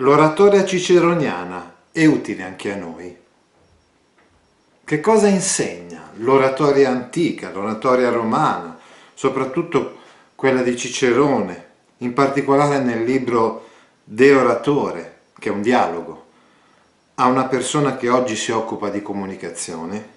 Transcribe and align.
L'oratoria 0.00 0.64
ciceroniana 0.64 1.74
è 1.92 2.06
utile 2.06 2.42
anche 2.42 2.72
a 2.72 2.76
noi. 2.76 3.14
Che 4.82 5.00
cosa 5.00 5.28
insegna 5.28 6.08
l'oratoria 6.14 6.88
antica, 6.88 7.50
l'oratoria 7.50 8.08
romana, 8.08 8.78
soprattutto 9.12 9.98
quella 10.36 10.62
di 10.62 10.74
Cicerone, 10.74 11.66
in 11.98 12.14
particolare 12.14 12.78
nel 12.78 13.04
libro 13.04 13.68
De 14.02 14.34
Oratore, 14.34 15.18
che 15.38 15.50
è 15.50 15.52
un 15.52 15.60
dialogo, 15.60 16.28
a 17.16 17.26
una 17.26 17.44
persona 17.44 17.98
che 17.98 18.08
oggi 18.08 18.36
si 18.36 18.52
occupa 18.52 18.88
di 18.88 19.02
comunicazione, 19.02 20.08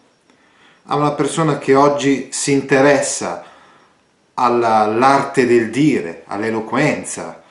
a 0.83 0.95
una 0.95 1.11
persona 1.11 1.57
che 1.57 1.75
oggi 1.75 2.29
si 2.31 2.53
interessa 2.53 3.43
all'arte 4.35 5.45
del 5.45 5.69
dire, 5.69 6.23
all'eloquenza, 6.27 7.42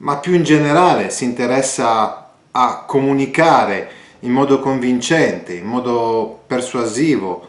ma 0.00 0.16
più 0.18 0.34
in 0.34 0.42
generale 0.42 1.10
si 1.10 1.24
interessa 1.24 2.30
a 2.50 2.84
comunicare 2.86 3.90
in 4.20 4.32
modo 4.32 4.60
convincente, 4.60 5.54
in 5.54 5.66
modo 5.66 6.42
persuasivo 6.46 7.48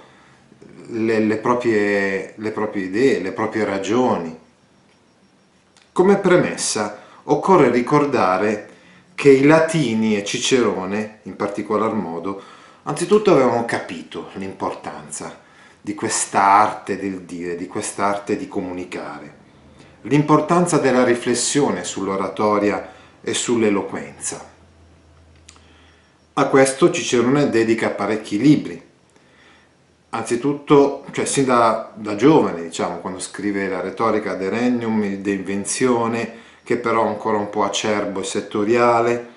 le, 0.88 1.20
le, 1.20 1.38
proprie, 1.38 2.34
le 2.36 2.52
proprie 2.52 2.84
idee, 2.84 3.20
le 3.20 3.32
proprie 3.32 3.66
ragioni. 3.66 4.38
Come 5.92 6.18
premessa 6.18 7.00
occorre 7.24 7.70
ricordare 7.70 8.70
che 9.16 9.30
i 9.30 9.44
latini 9.44 10.18
e 10.18 10.24
Cicerone, 10.24 11.20
in 11.24 11.36
particolar 11.36 11.94
modo, 11.94 12.42
anzitutto 12.84 13.32
avevano 13.32 13.66
capito 13.66 14.30
l'importanza 14.34 15.40
di 15.80 15.94
quest'arte 15.94 16.98
del 16.98 17.22
dire, 17.22 17.56
di 17.56 17.68
quest'arte 17.68 18.36
di 18.36 18.48
comunicare, 18.48 19.40
l'importanza 20.04 20.78
della 20.78 21.04
riflessione 21.04 21.84
sull'oratoria 21.84 22.92
e 23.22 23.34
sull'eloquenza. 23.34 24.50
A 26.34 26.46
questo 26.46 26.92
Cicerone 26.92 27.50
dedica 27.50 27.90
parecchi 27.90 28.40
libri. 28.40 28.82
Anzitutto, 30.14 31.06
cioè 31.12 31.26
sin 31.26 31.46
da, 31.46 31.92
da 31.94 32.16
giovane, 32.16 32.64
diciamo, 32.64 32.98
quando 32.98 33.20
scrive 33.20 33.68
la 33.68 33.80
retorica 33.80 34.34
de 34.34 34.50
Regnum, 34.50 35.16
de 35.16 35.32
Invenzione, 35.32 36.34
che 36.64 36.78
però 36.78 37.06
è 37.06 37.08
ancora 37.08 37.38
un 37.38 37.50
po' 37.50 37.64
acerbo 37.64 38.22
e 38.22 38.24
settoriale. 38.24 39.30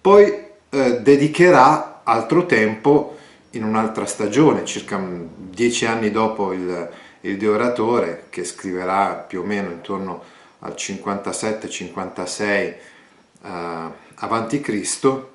Poi 0.00 0.46
eh, 0.70 1.00
dedicherà 1.00 2.02
altro 2.04 2.46
tempo 2.46 3.16
in 3.50 3.64
un'altra 3.64 4.06
stagione, 4.06 4.64
circa 4.64 5.00
dieci 5.36 5.86
anni 5.86 6.10
dopo 6.10 6.52
il, 6.52 6.88
il 7.22 7.36
De 7.36 7.48
Oratore, 7.48 8.26
che 8.30 8.44
scriverà 8.44 9.14
più 9.14 9.40
o 9.40 9.44
meno 9.44 9.70
intorno 9.70 10.22
al 10.60 10.74
57-56 10.76 12.74
eh, 13.42 14.60
Cristo, 14.60 15.32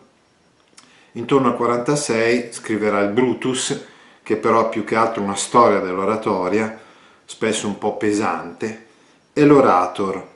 intorno 1.13 1.49
al 1.49 1.55
46 1.55 2.53
scriverà 2.53 2.99
il 2.99 3.09
Brutus, 3.11 3.85
che 4.21 4.37
però 4.37 4.67
è 4.67 4.69
più 4.69 4.83
che 4.83 4.95
altro 4.95 5.21
una 5.21 5.35
storia 5.35 5.79
dell'oratoria, 5.79 6.79
spesso 7.25 7.67
un 7.67 7.77
po' 7.77 7.97
pesante, 7.97 8.85
e 9.33 9.45
l'Orator, 9.45 10.31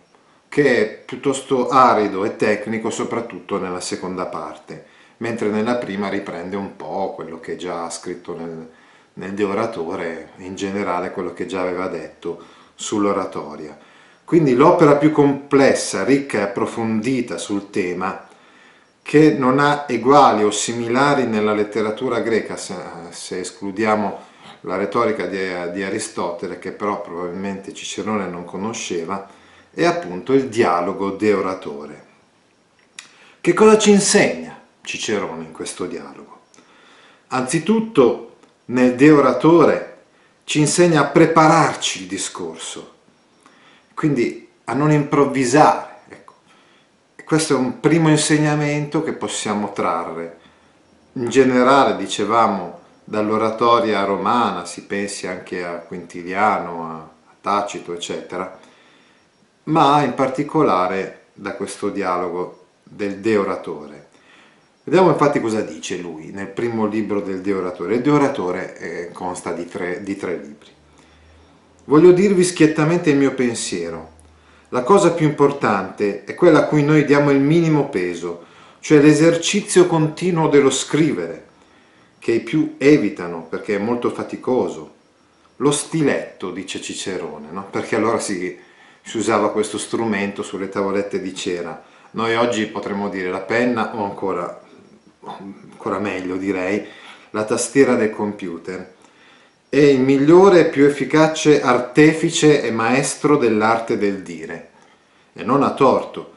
che 0.50 0.82
è 0.82 1.04
piuttosto 1.06 1.70
arido 1.70 2.26
e 2.26 2.36
tecnico 2.36 2.90
soprattutto 2.90 3.60
nella 3.60 3.80
seconda 3.80 4.26
parte, 4.26 4.86
mentre 5.18 5.50
nella 5.50 5.76
prima 5.76 6.10
riprende 6.10 6.56
un 6.56 6.76
po' 6.76 7.14
quello 7.14 7.40
che 7.40 7.56
già 7.56 7.86
ha 7.86 7.90
scritto 7.90 8.36
nel, 8.36 8.68
nel 9.18 9.34
De 9.34 9.44
Oratore, 9.44 10.30
in 10.38 10.56
generale 10.56 11.12
quello 11.12 11.34
che 11.34 11.46
già 11.46 11.62
aveva 11.62 11.88
detto 11.88 12.44
sull'oratoria. 12.76 13.78
Quindi 14.24 14.56
l'opera 14.56 14.96
più 14.96 15.12
complessa, 15.12 16.04
ricca 16.04 16.40
e 16.40 16.42
approfondita 16.42 17.38
sul 17.38 17.70
tema, 17.70 18.28
che 19.02 19.32
non 19.32 19.60
ha 19.60 19.86
eguali 19.88 20.44
o 20.44 20.52
similari 20.52 21.26
nella 21.26 21.54
letteratura 21.54 22.20
greca, 22.20 22.58
se, 22.58 22.76
se 23.12 23.40
escludiamo 23.40 24.26
la 24.62 24.76
retorica 24.76 25.26
di, 25.26 25.40
di 25.72 25.84
Aristotele, 25.84 26.60
che 26.60 26.72
però 26.72 27.02
probabilmente 27.02 27.74
Cicerone 27.74 28.28
non 28.28 28.44
conosceva, 28.44 29.30
è 29.74 29.86
appunto 29.86 30.34
il 30.34 30.50
dialogo 30.50 31.12
de 31.12 31.34
oratore. 31.34 32.06
Che 33.40 33.54
cosa 33.54 33.78
ci 33.78 33.92
insegna 33.92 34.60
Cicerone 34.82 35.46
in 35.46 35.52
questo 35.54 35.86
dialogo? 35.86 36.42
Anzitutto 37.28 38.27
nel 38.68 38.96
de 38.96 39.12
oratore 39.12 39.98
ci 40.44 40.60
insegna 40.60 41.02
a 41.02 41.06
prepararci 41.06 42.02
il 42.02 42.08
discorso, 42.08 42.94
quindi 43.94 44.50
a 44.66 44.74
non 44.74 44.92
improvvisare. 44.92 45.96
Ecco. 46.08 46.34
Questo 47.24 47.54
è 47.54 47.58
un 47.58 47.80
primo 47.80 48.10
insegnamento 48.10 49.04
che 49.04 49.14
possiamo 49.14 49.74
trarre. 49.74 50.40
In 51.14 51.30
generale, 51.30 51.96
dicevamo, 51.98 52.80
dall'oratoria 53.04 54.04
romana, 54.04 54.66
si 54.66 54.84
pensi 54.84 55.28
anche 55.28 55.66
a 55.66 55.78
Quintiliano, 55.78 56.92
a 56.92 57.10
Tacito, 57.42 57.94
eccetera, 57.94 58.60
ma 59.64 60.02
in 60.04 60.14
particolare 60.14 61.28
da 61.34 61.54
questo 61.54 61.90
dialogo 61.90 62.66
del 62.84 63.20
De 63.20 63.38
Oratore. 63.38 64.07
Vediamo 64.88 65.10
infatti 65.10 65.42
cosa 65.42 65.60
dice 65.60 65.98
lui 65.98 66.32
nel 66.32 66.48
primo 66.48 66.86
libro 66.86 67.20
del 67.20 67.42
De 67.42 67.52
Oratore. 67.52 67.96
Il 67.96 68.02
De 68.02 68.10
Oratore 68.10 68.78
eh, 68.78 69.12
consta 69.12 69.52
di 69.52 69.68
tre, 69.68 70.02
di 70.02 70.16
tre 70.16 70.38
libri. 70.38 70.70
Voglio 71.84 72.14
dirvi 72.14 72.46
schiettamente 72.46 73.10
il 73.10 73.18
mio 73.18 73.34
pensiero. 73.34 74.12
La 74.70 74.84
cosa 74.84 75.12
più 75.12 75.28
importante 75.28 76.24
è 76.24 76.34
quella 76.36 76.60
a 76.60 76.64
cui 76.68 76.86
noi 76.86 77.04
diamo 77.04 77.32
il 77.32 77.42
minimo 77.42 77.90
peso, 77.90 78.46
cioè 78.80 79.02
l'esercizio 79.02 79.88
continuo 79.88 80.48
dello 80.48 80.70
scrivere, 80.70 81.48
che 82.18 82.32
i 82.32 82.40
più 82.40 82.76
evitano 82.78 83.44
perché 83.44 83.76
è 83.76 83.80
molto 83.80 84.10
faticoso. 84.10 84.94
Lo 85.58 85.72
stiletto, 85.72 86.52
dice 86.52 86.80
Cicerone, 86.80 87.48
no? 87.52 87.68
perché 87.70 87.98
allora 87.98 88.20
si, 88.20 88.58
si 89.02 89.18
usava 89.18 89.52
questo 89.52 89.78
strumento 89.78 90.44
sulle 90.44 90.70
tavolette 90.70 91.20
di 91.20 91.36
cera. 91.36 91.84
Noi 92.12 92.36
oggi 92.36 92.68
potremmo 92.68 93.10
dire 93.10 93.30
la 93.30 93.42
penna 93.42 93.94
o 93.98 94.06
ancora, 94.06 94.62
ancora 95.28 96.00
meglio 96.00 96.38
direi, 96.38 96.86
la 97.32 97.44
tastiera 97.44 97.96
del 97.96 98.12
computer. 98.12 98.96
È 99.70 99.78
il 99.78 100.00
migliore 100.00 100.62
e 100.62 100.70
più 100.70 100.86
efficace 100.86 101.62
artefice 101.62 102.62
e 102.62 102.72
maestro 102.72 103.38
dell'arte 103.38 103.98
del 103.98 104.22
dire. 104.24 104.70
E 105.34 105.44
non 105.44 105.64
a 105.64 105.74
torto. 105.74 106.34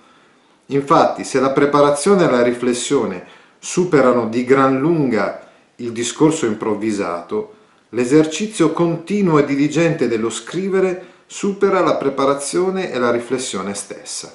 Infatti, 0.66 1.24
se 1.24 1.40
la 1.40 1.50
preparazione 1.50 2.24
e 2.24 2.30
la 2.30 2.42
riflessione 2.42 3.24
superano 3.58 4.28
di 4.28 4.44
gran 4.44 4.78
lunga 4.78 5.48
il 5.76 5.92
discorso 5.92 6.46
improvvisato, 6.46 7.54
l'esercizio 7.90 8.72
continuo 8.72 9.38
e 9.38 9.44
diligente 9.44 10.08
dello 10.08 10.30
scrivere 10.30 11.06
supera 11.26 11.80
la 11.80 11.96
preparazione 11.96 12.90
e 12.90 12.98
la 12.98 13.10
riflessione 13.10 13.74
stessa. 13.74 14.34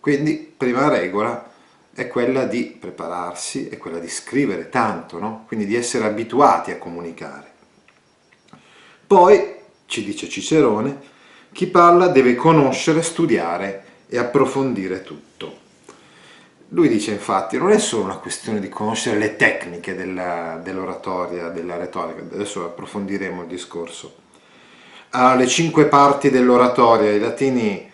Quindi, 0.00 0.52
prima 0.56 0.88
regola 0.88 1.52
è 1.96 2.08
quella 2.08 2.44
di 2.44 2.76
prepararsi, 2.78 3.68
è 3.70 3.78
quella 3.78 3.98
di 3.98 4.08
scrivere 4.10 4.68
tanto, 4.68 5.18
no? 5.18 5.44
quindi 5.46 5.64
di 5.64 5.74
essere 5.74 6.04
abituati 6.04 6.70
a 6.70 6.76
comunicare. 6.76 7.50
Poi, 9.06 9.54
ci 9.86 10.04
dice 10.04 10.28
Cicerone, 10.28 11.00
chi 11.52 11.66
parla 11.68 12.08
deve 12.08 12.34
conoscere, 12.34 13.00
studiare 13.00 13.84
e 14.08 14.18
approfondire 14.18 15.02
tutto. 15.02 15.64
Lui 16.70 16.88
dice 16.88 17.12
infatti 17.12 17.56
non 17.56 17.70
è 17.70 17.78
solo 17.78 18.04
una 18.04 18.18
questione 18.18 18.60
di 18.60 18.68
conoscere 18.68 19.16
le 19.16 19.36
tecniche 19.36 19.94
dell'oratoria, 19.94 21.48
della 21.48 21.78
retorica, 21.78 22.20
adesso 22.20 22.62
approfondiremo 22.66 23.40
il 23.42 23.48
discorso, 23.48 24.16
alle 25.10 25.46
cinque 25.46 25.86
parti 25.86 26.28
dell'oratoria. 26.28 27.10
I 27.10 27.20
latini, 27.20 27.85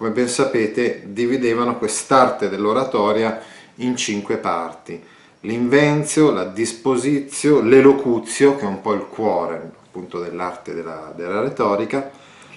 come 0.00 0.12
ben 0.12 0.28
sapete, 0.28 1.02
dividevano 1.08 1.76
quest'arte 1.76 2.48
dell'oratoria 2.48 3.38
in 3.76 3.96
cinque 3.96 4.38
parti. 4.38 4.98
L'invenzio, 5.40 6.30
la 6.30 6.46
disposizio, 6.46 7.60
l'elocuzio, 7.60 8.56
che 8.56 8.62
è 8.62 8.66
un 8.66 8.80
po' 8.80 8.94
il 8.94 9.04
cuore 9.04 9.72
appunto 9.84 10.18
dell'arte 10.18 10.72
della, 10.72 11.12
della 11.14 11.42
retorica, 11.42 12.10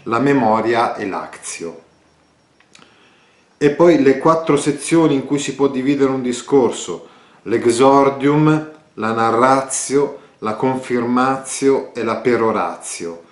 la 0.04 0.20
memoria 0.20 0.96
e 0.96 1.06
l'azio. 1.06 1.82
e 3.58 3.72
poi 3.72 4.02
le 4.02 4.20
quattro 4.20 4.56
sezioni 4.56 5.14
in 5.14 5.26
cui 5.26 5.40
si 5.40 5.54
può 5.54 5.68
dividere 5.68 6.12
un 6.12 6.22
discorso, 6.22 7.10
l'exordium, 7.44 8.72
la 8.96 9.12
narratio, 9.12 10.20
la 10.40 10.54
confirmatio 10.56 11.94
e 11.94 12.04
la 12.04 12.16
peroratio, 12.16 13.24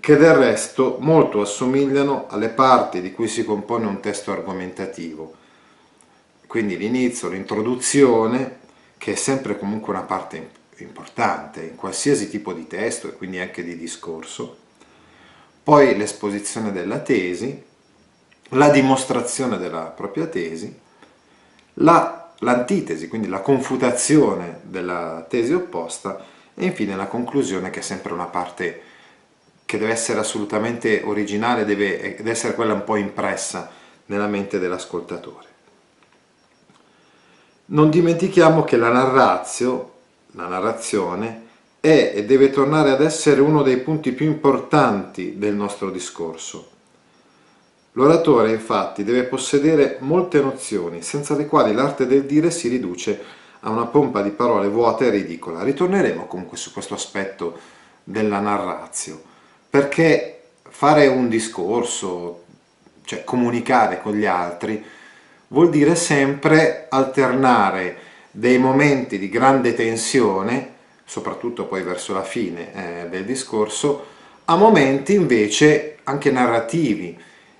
che 0.00 0.16
del 0.16 0.34
resto 0.34 0.96
molto 1.00 1.40
assomigliano 1.40 2.26
alle 2.28 2.48
parti 2.48 3.00
di 3.00 3.12
cui 3.12 3.28
si 3.28 3.44
compone 3.44 3.86
un 3.86 4.00
testo 4.00 4.32
argomentativo. 4.32 5.34
Quindi 6.46 6.76
l'inizio, 6.76 7.28
l'introduzione, 7.28 8.58
che 8.96 9.12
è 9.12 9.16
sempre 9.16 9.58
comunque 9.58 9.92
una 9.92 10.02
parte 10.02 10.56
importante 10.78 11.62
in 11.62 11.76
qualsiasi 11.76 12.28
tipo 12.30 12.52
di 12.52 12.66
testo 12.66 13.08
e 13.08 13.12
quindi 13.12 13.38
anche 13.38 13.62
di 13.62 13.76
discorso, 13.76 14.56
poi 15.62 15.96
l'esposizione 15.96 16.72
della 16.72 17.00
tesi, 17.00 17.62
la 18.50 18.70
dimostrazione 18.70 19.58
della 19.58 19.82
propria 19.82 20.26
tesi, 20.26 20.74
la, 21.74 22.32
l'antitesi, 22.38 23.08
quindi 23.08 23.28
la 23.28 23.40
confutazione 23.40 24.60
della 24.62 25.26
tesi 25.28 25.52
opposta 25.52 26.24
e 26.54 26.64
infine 26.64 26.96
la 26.96 27.06
conclusione 27.06 27.70
che 27.70 27.80
è 27.80 27.82
sempre 27.82 28.12
una 28.12 28.24
parte 28.24 28.82
che 29.68 29.76
deve 29.76 29.92
essere 29.92 30.18
assolutamente 30.18 31.02
originale, 31.04 31.66
deve, 31.66 32.14
deve 32.16 32.30
essere 32.30 32.54
quella 32.54 32.72
un 32.72 32.84
po' 32.84 32.96
impressa 32.96 33.70
nella 34.06 34.26
mente 34.26 34.58
dell'ascoltatore. 34.58 35.46
Non 37.66 37.90
dimentichiamo 37.90 38.64
che 38.64 38.78
la 38.78 38.88
narrazio, 38.88 39.92
la 40.28 40.46
narrazione, 40.46 41.42
è 41.80 42.12
e 42.14 42.24
deve 42.24 42.48
tornare 42.48 42.92
ad 42.92 43.02
essere 43.02 43.42
uno 43.42 43.60
dei 43.60 43.76
punti 43.76 44.12
più 44.12 44.24
importanti 44.24 45.36
del 45.36 45.52
nostro 45.54 45.90
discorso. 45.90 46.70
L'oratore 47.92 48.52
infatti 48.52 49.04
deve 49.04 49.24
possedere 49.24 49.98
molte 50.00 50.40
nozioni, 50.40 51.02
senza 51.02 51.36
le 51.36 51.44
quali 51.44 51.74
l'arte 51.74 52.06
del 52.06 52.24
dire 52.24 52.50
si 52.50 52.68
riduce 52.68 53.22
a 53.60 53.68
una 53.68 53.84
pompa 53.84 54.22
di 54.22 54.30
parole 54.30 54.68
vuota 54.68 55.04
e 55.04 55.10
ridicola. 55.10 55.62
Ritorneremo 55.62 56.26
comunque 56.26 56.56
su 56.56 56.72
questo 56.72 56.94
aspetto 56.94 57.76
della 58.02 58.40
narrazio, 58.40 59.27
perché 59.70 60.40
fare 60.68 61.06
un 61.06 61.28
discorso, 61.28 62.44
cioè 63.04 63.24
comunicare 63.24 64.00
con 64.00 64.14
gli 64.14 64.26
altri, 64.26 64.82
vuol 65.48 65.70
dire 65.70 65.94
sempre 65.94 66.86
alternare 66.88 67.96
dei 68.30 68.58
momenti 68.58 69.18
di 69.18 69.28
grande 69.28 69.74
tensione, 69.74 70.76
soprattutto 71.04 71.66
poi 71.66 71.82
verso 71.82 72.12
la 72.12 72.22
fine 72.22 73.04
eh, 73.04 73.08
del 73.08 73.24
discorso, 73.24 74.06
a 74.44 74.56
momenti 74.56 75.14
invece 75.14 75.98
anche 76.04 76.30
narrativi, 76.30 77.18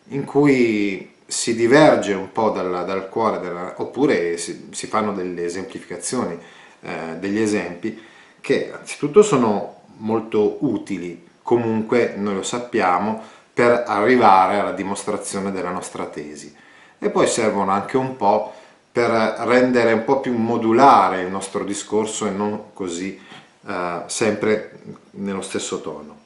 in 0.09 0.25
cui 0.25 1.17
si 1.27 1.55
diverge 1.55 2.15
un 2.15 2.33
po' 2.33 2.51
dal, 2.51 2.87
dal 2.87 3.09
cuore, 3.11 3.41
della, 3.41 3.75
oppure 3.77 4.39
si, 4.39 4.69
si, 4.71 4.87
fanno 4.87 5.13
delle 5.13 5.45
esemplificazioni, 5.45 6.39
eh, 6.81 7.17
degli 7.19 7.39
esempi, 7.39 8.01
che 8.41 8.73
anzitutto 8.73 9.23
sono 9.23 9.83
molto 9.99 10.59
utili, 10.61 11.28
comunque 11.49 12.13
noi 12.15 12.35
lo 12.35 12.43
sappiamo, 12.43 13.23
per 13.55 13.85
arrivare 13.87 14.59
alla 14.59 14.73
dimostrazione 14.73 15.51
della 15.51 15.71
nostra 15.71 16.05
tesi. 16.05 16.55
E 16.99 17.09
poi 17.09 17.27
servono 17.27 17.71
anche 17.71 17.97
un 17.97 18.17
po' 18.19 18.53
per 18.93 19.09
rendere 19.09 19.95
un 19.95 20.05
po' 20.05 20.21
più 20.21 20.37
modulare 20.37 21.23
il 21.23 21.31
nostro 21.31 21.65
discorso 21.65 22.27
e 22.27 22.31
non 22.31 22.65
così 22.75 23.19
eh, 23.67 24.03
sempre 24.05 24.81
nello 25.13 25.41
stesso 25.41 25.81
tono. 25.81 26.17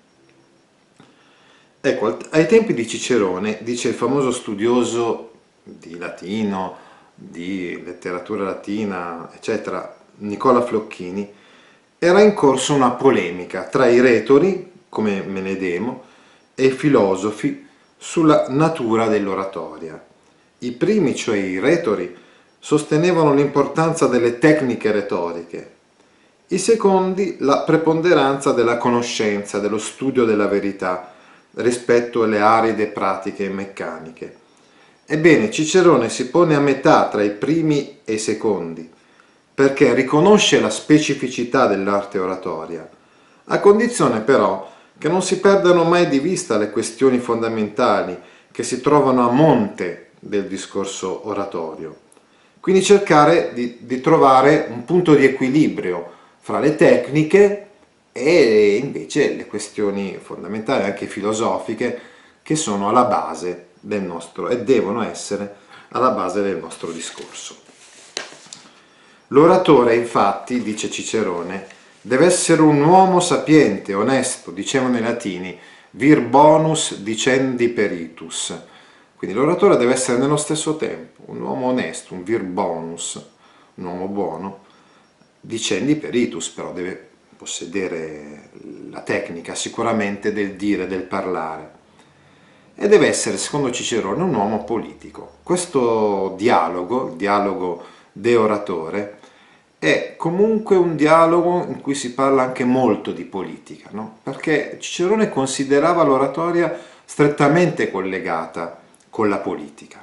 Ecco, 1.80 2.18
ai 2.30 2.48
tempi 2.48 2.74
di 2.74 2.88
Cicerone, 2.88 3.58
dice 3.60 3.90
il 3.90 3.94
famoso 3.94 4.32
studioso 4.32 5.34
di 5.62 5.98
latino, 5.98 6.76
di 7.14 7.80
letteratura 7.84 8.42
latina, 8.42 9.30
eccetera, 9.32 9.96
Nicola 10.16 10.62
Flocchini, 10.62 11.32
era 11.96 12.20
in 12.20 12.34
corso 12.34 12.74
una 12.74 12.90
polemica 12.90 13.62
tra 13.62 13.86
i 13.86 14.00
retori, 14.00 14.71
come 14.92 15.22
Menedemo, 15.22 16.02
e 16.54 16.68
filosofi 16.68 17.66
sulla 17.96 18.44
natura 18.50 19.06
dell'oratoria. 19.08 19.98
I 20.58 20.72
primi, 20.72 21.14
cioè 21.16 21.38
i 21.38 21.58
retori, 21.58 22.14
sostenevano 22.58 23.32
l'importanza 23.32 24.06
delle 24.06 24.38
tecniche 24.38 24.92
retoriche, 24.92 25.70
i 26.48 26.58
secondi 26.58 27.36
la 27.40 27.60
preponderanza 27.60 28.52
della 28.52 28.76
conoscenza, 28.76 29.60
dello 29.60 29.78
studio 29.78 30.26
della 30.26 30.46
verità, 30.46 31.10
rispetto 31.54 32.24
alle 32.24 32.40
aride 32.40 32.88
pratiche 32.88 33.48
meccaniche. 33.48 34.36
Ebbene, 35.06 35.50
Cicerone 35.50 36.10
si 36.10 36.28
pone 36.28 36.54
a 36.54 36.60
metà 36.60 37.08
tra 37.08 37.22
i 37.22 37.30
primi 37.30 38.00
e 38.04 38.12
i 38.12 38.18
secondi, 38.18 38.90
perché 39.54 39.94
riconosce 39.94 40.60
la 40.60 40.70
specificità 40.70 41.66
dell'arte 41.66 42.18
oratoria, 42.18 42.86
a 43.46 43.58
condizione 43.58 44.20
però 44.20 44.71
che 44.98 45.08
non 45.08 45.22
si 45.22 45.40
perdano 45.40 45.84
mai 45.84 46.08
di 46.08 46.18
vista 46.18 46.56
le 46.56 46.70
questioni 46.70 47.18
fondamentali 47.18 48.16
che 48.50 48.62
si 48.62 48.80
trovano 48.80 49.28
a 49.28 49.32
monte 49.32 50.10
del 50.18 50.46
discorso 50.46 51.26
oratorio. 51.28 51.96
Quindi 52.60 52.82
cercare 52.82 53.52
di, 53.54 53.78
di 53.80 54.00
trovare 54.00 54.68
un 54.70 54.84
punto 54.84 55.14
di 55.14 55.24
equilibrio 55.24 56.10
fra 56.38 56.60
le 56.60 56.76
tecniche 56.76 57.66
e 58.12 58.76
invece 58.76 59.34
le 59.34 59.46
questioni 59.46 60.18
fondamentali, 60.22 60.84
anche 60.84 61.06
filosofiche, 61.06 62.00
che 62.42 62.54
sono 62.56 62.88
alla 62.88 63.04
base 63.04 63.68
del 63.80 64.02
nostro 64.02 64.48
e 64.48 64.62
devono 64.62 65.02
essere 65.02 65.56
alla 65.88 66.10
base 66.10 66.42
del 66.42 66.58
nostro 66.58 66.90
discorso. 66.90 67.56
L'oratore, 69.28 69.96
infatti, 69.96 70.62
dice 70.62 70.90
Cicerone, 70.90 71.66
deve 72.02 72.26
essere 72.26 72.60
un 72.62 72.82
uomo 72.82 73.20
sapiente, 73.20 73.94
onesto, 73.94 74.50
dicevano 74.50 74.98
i 74.98 75.00
latini, 75.00 75.58
vir 75.90 76.20
bonus 76.22 76.96
dicendi 76.96 77.68
peritus. 77.68 78.54
Quindi 79.16 79.36
l'oratore 79.36 79.76
deve 79.76 79.92
essere 79.92 80.18
nello 80.18 80.36
stesso 80.36 80.76
tempo 80.76 81.22
un 81.26 81.40
uomo 81.40 81.66
onesto, 81.66 82.14
un 82.14 82.24
vir 82.24 82.42
bonus, 82.42 83.24
un 83.76 83.84
uomo 83.84 84.06
buono, 84.08 84.64
dicendi 85.40 85.96
peritus, 85.96 86.48
però 86.48 86.72
deve 86.72 87.10
possedere 87.36 88.50
la 88.90 89.00
tecnica 89.00 89.54
sicuramente 89.54 90.32
del 90.32 90.54
dire, 90.54 90.86
del 90.86 91.02
parlare 91.02 91.80
e 92.74 92.88
deve 92.88 93.06
essere, 93.06 93.36
secondo 93.36 93.70
Cicerone, 93.70 94.22
un 94.22 94.34
uomo 94.34 94.64
politico. 94.64 95.34
Questo 95.42 96.34
dialogo, 96.36 97.08
il 97.08 97.16
dialogo 97.16 97.84
de 98.12 98.36
oratore, 98.36 99.18
è 99.82 100.14
comunque 100.16 100.76
un 100.76 100.94
dialogo 100.94 101.66
in 101.66 101.80
cui 101.80 101.96
si 101.96 102.14
parla 102.14 102.42
anche 102.42 102.62
molto 102.62 103.10
di 103.10 103.24
politica, 103.24 103.88
no? 103.90 104.18
perché 104.22 104.76
Cicerone 104.78 105.28
considerava 105.28 106.04
l'oratoria 106.04 106.78
strettamente 107.04 107.90
collegata 107.90 108.78
con 109.10 109.28
la 109.28 109.38
politica. 109.38 109.98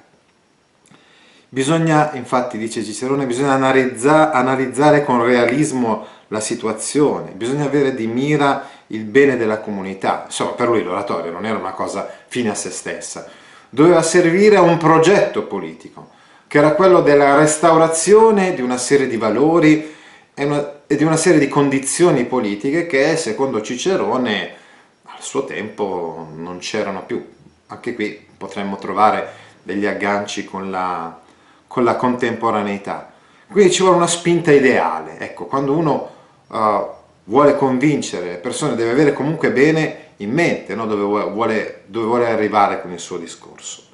Bisogna, 1.48 2.12
infatti, 2.15 2.57
dice 2.57 2.83
Cicerone, 2.83 3.25
bisogna 3.25 3.53
analizza, 3.53 4.33
analizzare 4.33 5.05
con 5.05 5.24
realismo 5.24 6.05
la 6.27 6.41
situazione, 6.41 7.31
bisogna 7.31 7.63
avere 7.63 7.95
di 7.95 8.05
mira 8.05 8.67
il 8.88 9.05
bene 9.05 9.38
della 9.38 9.59
comunità. 9.59 10.24
Insomma, 10.25 10.51
per 10.51 10.67
lui 10.67 10.83
l'oratorio 10.83 11.31
non 11.31 11.45
era 11.45 11.57
una 11.57 11.71
cosa 11.71 12.05
fine 12.27 12.50
a 12.50 12.53
se 12.53 12.69
stessa, 12.69 13.29
doveva 13.69 14.01
servire 14.01 14.57
a 14.57 14.62
un 14.62 14.75
progetto 14.75 15.43
politico, 15.43 16.17
che 16.49 16.57
era 16.57 16.73
quello 16.73 17.01
della 17.01 17.35
restaurazione 17.35 18.55
di 18.55 18.61
una 18.63 18.79
serie 18.79 19.05
di 19.05 19.17
valori 19.17 19.95
e, 20.33 20.43
una, 20.43 20.79
e 20.87 20.95
di 20.95 21.03
una 21.03 21.15
serie 21.15 21.37
di 21.37 21.47
condizioni 21.47 22.25
politiche 22.25 22.87
che, 22.87 23.15
secondo 23.17 23.61
Cicerone, 23.61 24.55
al 25.03 25.21
suo 25.21 25.45
tempo 25.45 26.27
non 26.35 26.57
c'erano 26.57 27.03
più. 27.05 27.23
Anche 27.67 27.93
qui 27.93 28.25
potremmo 28.35 28.77
trovare 28.77 29.31
degli 29.61 29.85
agganci 29.85 30.43
con 30.43 30.71
la, 30.71 31.19
con 31.67 31.83
la 31.83 31.95
contemporaneità. 31.95 33.11
Quindi 33.47 33.71
ci 33.71 33.83
vuole 33.83 33.97
una 33.97 34.07
spinta 34.07 34.51
ideale. 34.51 35.19
Ecco, 35.19 35.45
quando 35.45 35.73
uno 35.73 36.09
uh, 36.47 36.87
vuole 37.25 37.55
convincere 37.57 38.25
le 38.25 38.37
persone, 38.37 38.73
deve 38.73 38.89
avere 38.89 39.13
comunque 39.13 39.51
bene 39.51 40.13
in 40.17 40.31
mente 40.31 40.73
no? 40.73 40.87
dove, 40.87 41.29
vuole, 41.29 41.83
dove 41.85 42.07
vuole 42.07 42.25
arrivare 42.25 42.81
con 42.81 42.91
il 42.91 42.99
suo 42.99 43.19
discorso. 43.19 43.88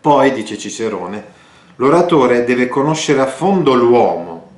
Poi, 0.00 0.32
dice 0.32 0.56
Cicerone, 0.56 1.24
l'oratore 1.76 2.44
deve 2.44 2.68
conoscere 2.68 3.20
a 3.20 3.26
fondo 3.26 3.74
l'uomo. 3.74 4.48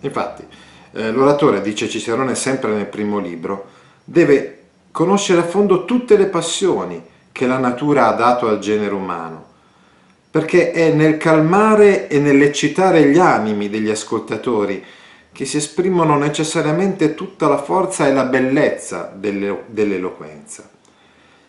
Infatti, 0.00 0.44
eh, 0.92 1.10
l'oratore, 1.12 1.60
dice 1.60 1.88
Cicerone 1.88 2.34
sempre 2.34 2.72
nel 2.72 2.86
primo 2.86 3.18
libro, 3.18 3.66
deve 4.02 4.64
conoscere 4.90 5.40
a 5.40 5.44
fondo 5.44 5.84
tutte 5.84 6.16
le 6.16 6.26
passioni 6.26 7.00
che 7.30 7.46
la 7.46 7.58
natura 7.58 8.08
ha 8.08 8.12
dato 8.12 8.48
al 8.48 8.58
genere 8.58 8.94
umano, 8.94 9.44
perché 10.30 10.72
è 10.72 10.90
nel 10.90 11.16
calmare 11.16 12.08
e 12.08 12.18
nell'eccitare 12.18 13.04
gli 13.04 13.18
animi 13.18 13.68
degli 13.68 13.90
ascoltatori 13.90 14.82
che 15.30 15.44
si 15.44 15.58
esprimono 15.58 16.16
necessariamente 16.16 17.14
tutta 17.14 17.46
la 17.46 17.58
forza 17.62 18.06
e 18.06 18.12
la 18.12 18.24
bellezza 18.24 19.12
dell'eloquenza. 19.14 20.70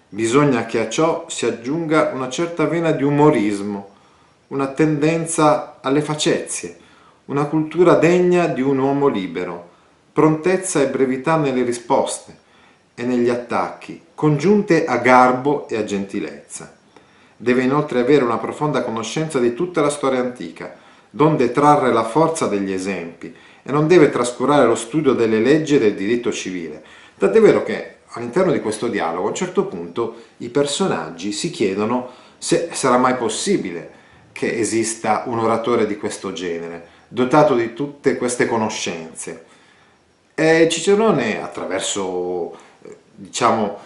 Bisogna 0.09 0.65
che 0.65 0.79
a 0.79 0.87
ciò 0.87 1.25
si 1.27 1.45
aggiunga 1.45 2.11
una 2.13 2.29
certa 2.29 2.65
vena 2.65 2.91
di 2.91 3.03
umorismo, 3.03 3.89
una 4.47 4.67
tendenza 4.67 5.79
alle 5.81 5.99
facezie, 5.99 6.77
una 7.25 7.43
cultura 7.43 7.95
degna 7.95 8.47
di 8.47 8.61
un 8.61 8.77
uomo 8.77 9.07
libero, 9.07 9.69
prontezza 10.13 10.81
e 10.81 10.87
brevità 10.87 11.35
nelle 11.35 11.61
risposte 11.63 12.37
e 12.95 13.03
negli 13.03 13.27
attacchi, 13.27 14.01
congiunte 14.15 14.85
a 14.85 14.95
garbo 14.99 15.67
e 15.67 15.75
a 15.75 15.83
gentilezza. 15.83 16.73
Deve 17.35 17.63
inoltre 17.63 17.99
avere 17.99 18.23
una 18.23 18.37
profonda 18.37 18.83
conoscenza 18.83 19.39
di 19.39 19.53
tutta 19.53 19.81
la 19.81 19.89
storia 19.89 20.21
antica, 20.21 20.73
donde 21.09 21.51
trarre 21.51 21.91
la 21.91 22.05
forza 22.05 22.47
degli 22.47 22.71
esempi, 22.71 23.35
e 23.61 23.71
non 23.73 23.87
deve 23.87 24.09
trascurare 24.09 24.65
lo 24.65 24.75
studio 24.75 25.11
delle 25.11 25.41
leggi 25.41 25.75
e 25.75 25.79
del 25.79 25.95
diritto 25.95 26.31
civile. 26.31 26.81
Tant'è 27.17 27.41
vero 27.41 27.63
che 27.63 27.96
all'interno 28.17 28.51
di 28.51 28.59
questo 28.59 28.87
dialogo 28.87 29.27
a 29.27 29.29
un 29.29 29.35
certo 29.35 29.65
punto 29.65 30.15
i 30.37 30.49
personaggi 30.49 31.31
si 31.31 31.49
chiedono 31.49 32.09
se 32.37 32.69
sarà 32.73 32.97
mai 32.97 33.15
possibile 33.15 33.95
che 34.31 34.59
esista 34.59 35.23
un 35.25 35.39
oratore 35.39 35.87
di 35.87 35.97
questo 35.97 36.31
genere, 36.31 36.87
dotato 37.07 37.55
di 37.55 37.73
tutte 37.73 38.17
queste 38.17 38.45
conoscenze. 38.45 39.45
E 40.35 40.67
Cicerone, 40.69 41.41
attraverso 41.41 42.55
diciamo, 43.15 43.79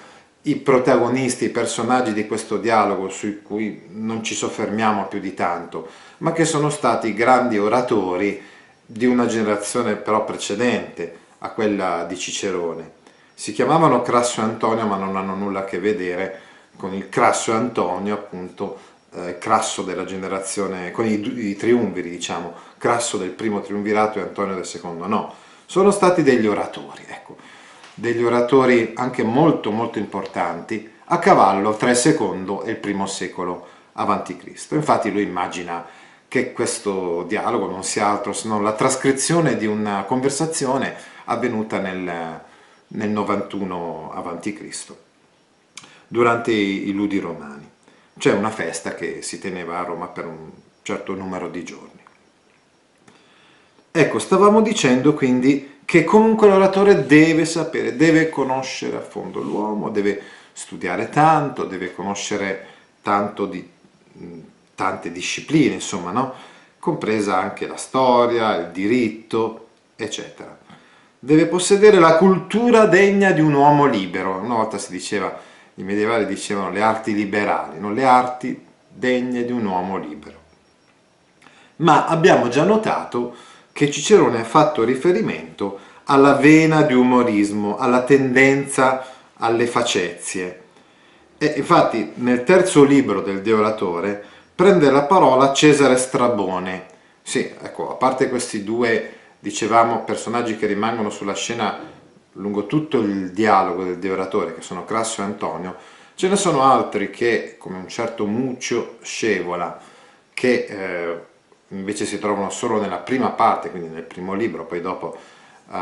i 0.44 0.58
protagonisti, 0.58 1.46
i 1.46 1.50
personaggi 1.50 2.12
di 2.12 2.28
questo 2.28 2.58
dialogo, 2.58 3.10
su 3.10 3.42
cui 3.42 3.84
non 3.92 4.24
ci 4.24 4.36
soffermiamo 4.36 5.06
più 5.06 5.22
di 5.22 5.34
tanto, 5.34 5.88
ma 6.18 6.34
che 6.34 6.44
sono 6.44 6.70
stati 6.70 7.14
grandi 7.14 7.58
oratori 7.58 8.42
di 8.86 9.06
una 9.06 9.28
generazione 9.28 9.96
però 9.96 10.26
precedente 10.26 11.20
a 11.40 11.52
quella 11.52 12.04
di 12.06 12.18
Cicerone. 12.18 13.00
Si 13.34 13.54
chiamavano 13.54 14.02
Crasso 14.02 14.42
e 14.42 14.44
Antonio, 14.44 14.86
ma 14.86 14.98
non 14.98 15.16
hanno 15.16 15.36
nulla 15.36 15.62
a 15.62 15.66
che 15.66 15.80
vedere 15.80 16.42
con 16.76 16.94
il 16.94 17.10
Crasso 17.10 17.52
e 17.52 17.56
Antonio, 17.56 18.14
appunto, 18.14 18.80
eh, 19.14 19.38
Crasso 19.38 19.82
della 19.84 20.06
generazione, 20.06 20.92
con 20.92 21.06
i, 21.06 21.50
i 21.50 21.56
triumviri, 21.56 22.10
diciamo, 22.10 22.54
Crasso 22.78 23.18
del 23.18 23.30
primo 23.30 23.62
triumvirato 23.62 24.20
e 24.20 24.24
Antonio 24.24 24.56
del 24.56 24.66
secondo, 24.66 25.08
no, 25.08 25.34
sono 25.66 25.92
stati 25.92 26.24
degli 26.24 26.48
oratori, 26.48 27.04
ecco, 27.08 27.38
degli 27.94 28.24
oratori 28.24 28.94
anche 28.96 29.24
molto 29.24 29.72
molto 29.72 30.00
importanti 30.00 30.90
a 31.06 31.20
cavallo 31.20 31.76
tra 31.76 31.90
il 31.90 31.96
secondo 31.96 32.64
e 32.64 32.72
il 32.72 32.78
primo 32.78 33.06
secolo 33.06 33.68
avanti 33.94 34.38
Cristo. 34.38 34.76
Infatti 34.76 35.12
lui 35.12 35.24
immagina 35.24 35.86
che 36.28 36.54
questo 36.54 37.24
dialogo 37.24 37.70
non 37.70 37.84
sia 37.84 38.08
altro 38.08 38.32
se 38.32 38.48
non 38.48 38.64
la 38.64 38.72
trascrizione 38.74 39.58
di 39.58 39.66
una 39.66 40.04
conversazione 40.04 40.96
avvenuta 41.26 41.80
nel, 41.80 42.42
nel 42.94 43.10
91 43.10 44.12
a.C., 44.14 44.94
durante 46.08 46.52
i, 46.52 46.92
ludi 46.92 47.20
romani. 47.20 47.70
C'è 48.18 48.34
una 48.34 48.50
festa 48.50 48.96
che 48.96 49.22
si 49.22 49.40
teneva 49.40 49.80
a 49.80 49.84
Roma 49.84 50.08
per 50.08 50.26
un 50.26 50.50
certo 50.82 51.14
numero 51.14 51.48
di 51.50 51.64
giorni. 51.64 52.00
Ecco, 53.92 54.20
stavamo 54.20 54.62
dicendo 54.62 55.14
quindi 55.14 55.80
che 55.86 56.04
comunque 56.04 56.48
l'oratore 56.48 57.06
deve 57.06 57.46
sapere, 57.46 57.96
deve 57.96 58.30
conoscere 58.30 58.98
a 58.98 59.02
fondo 59.02 59.42
l'uomo, 59.42 59.90
deve 59.90 60.22
studiare 60.54 61.10
tanto, 61.10 61.66
deve 61.66 61.94
conoscere 61.94 62.68
tanto 63.02 63.46
di 63.46 63.70
tante 64.76 65.12
discipline, 65.12 65.76
insomma, 65.76 66.12
no? 66.12 66.34
compresa 66.80 67.38
anche 67.38 67.68
la 67.68 67.78
storia, 67.78 68.56
il 68.56 68.72
diritto, 68.72 69.68
eccetera. 69.96 70.58
Deve 71.24 71.46
possedere 71.46 72.00
la 72.00 72.16
cultura 72.16 72.88
degna 72.88 73.30
di 73.30 73.42
un 73.42 73.54
uomo 73.54 73.86
libero. 73.86 74.40
Una 74.40 74.56
volta 74.56 74.80
si 74.80 74.92
diceva, 74.92 75.40
i 75.76 75.84
medievali 75.84 76.26
dicevano 76.26 76.72
le 76.72 76.82
arti 76.82 77.14
liberali, 77.14 77.80
non 77.80 77.94
le 77.94 78.06
arti 78.06 78.60
degne 78.88 79.46
di 79.46 79.52
un 79.52 79.64
uomo 79.64 80.00
libero. 80.00 80.40
Ma 81.76 82.08
abbiamo 82.08 82.48
già 82.48 82.64
notato 82.64 83.36
che 83.72 83.92
Cicerone 83.92 84.40
ha 84.40 84.44
fatto 84.44 84.84
riferimento 84.84 85.78
alla 86.06 86.34
vena 86.34 86.82
di 86.82 86.96
umorismo, 86.96 87.78
alla 87.78 88.02
tendenza 88.02 89.06
alle 89.36 89.68
facezie. 89.68 90.62
E 91.38 91.54
infatti 91.56 92.14
nel 92.16 92.44
terzo 92.44 92.84
libro 92.84 93.22
del 93.22 93.44
De 93.44 93.54
Oratore 93.54 94.26
prende 94.56 94.90
la 94.90 95.04
parola 95.04 95.54
Cesare 95.54 95.98
Strabone. 95.98 96.86
Sì, 97.22 97.48
ecco, 97.62 97.92
a 97.92 97.94
parte 97.94 98.28
questi 98.28 98.64
due, 98.64 99.18
dicevamo, 99.42 100.04
personaggi 100.04 100.56
che 100.56 100.68
rimangono 100.68 101.10
sulla 101.10 101.34
scena 101.34 101.80
lungo 102.34 102.68
tutto 102.68 103.00
il 103.00 103.32
dialogo 103.32 103.84
del 103.84 103.98
deoratore, 103.98 104.54
che 104.54 104.62
sono 104.62 104.86
Crasso 104.86 105.22
e 105.22 105.26
Antonio, 105.26 105.76
ce 106.16 106.28
ne 106.28 106.36
sono 106.36 106.62
altri 106.64 107.10
che, 107.10 107.56
come 107.58 107.78
un 107.78 107.88
certo 107.88 108.26
Muccio 108.26 108.98
Scevola, 109.02 109.82
che 110.34 110.66
eh, 110.70 111.20
invece 111.70 112.06
si 112.06 112.20
trovano 112.20 112.52
solo 112.52 112.80
nella 112.80 113.00
prima 113.00 113.30
parte, 113.30 113.72
quindi 113.72 113.90
nel 113.90 114.04
primo 114.04 114.34
libro, 114.34 114.66
poi 114.66 114.82
dopo 114.82 115.18
uh, 115.68 115.76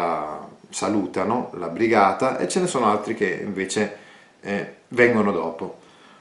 salutano 0.69 1.51
la 1.55 1.67
brigata, 1.67 2.37
e 2.37 2.47
ce 2.47 2.61
ne 2.61 2.67
sono 2.67 2.89
altri 2.89 3.13
che 3.13 3.41
invece 3.43 3.97
eh, 4.41 4.75
vengono 4.89 5.31
dopo, 5.31 5.79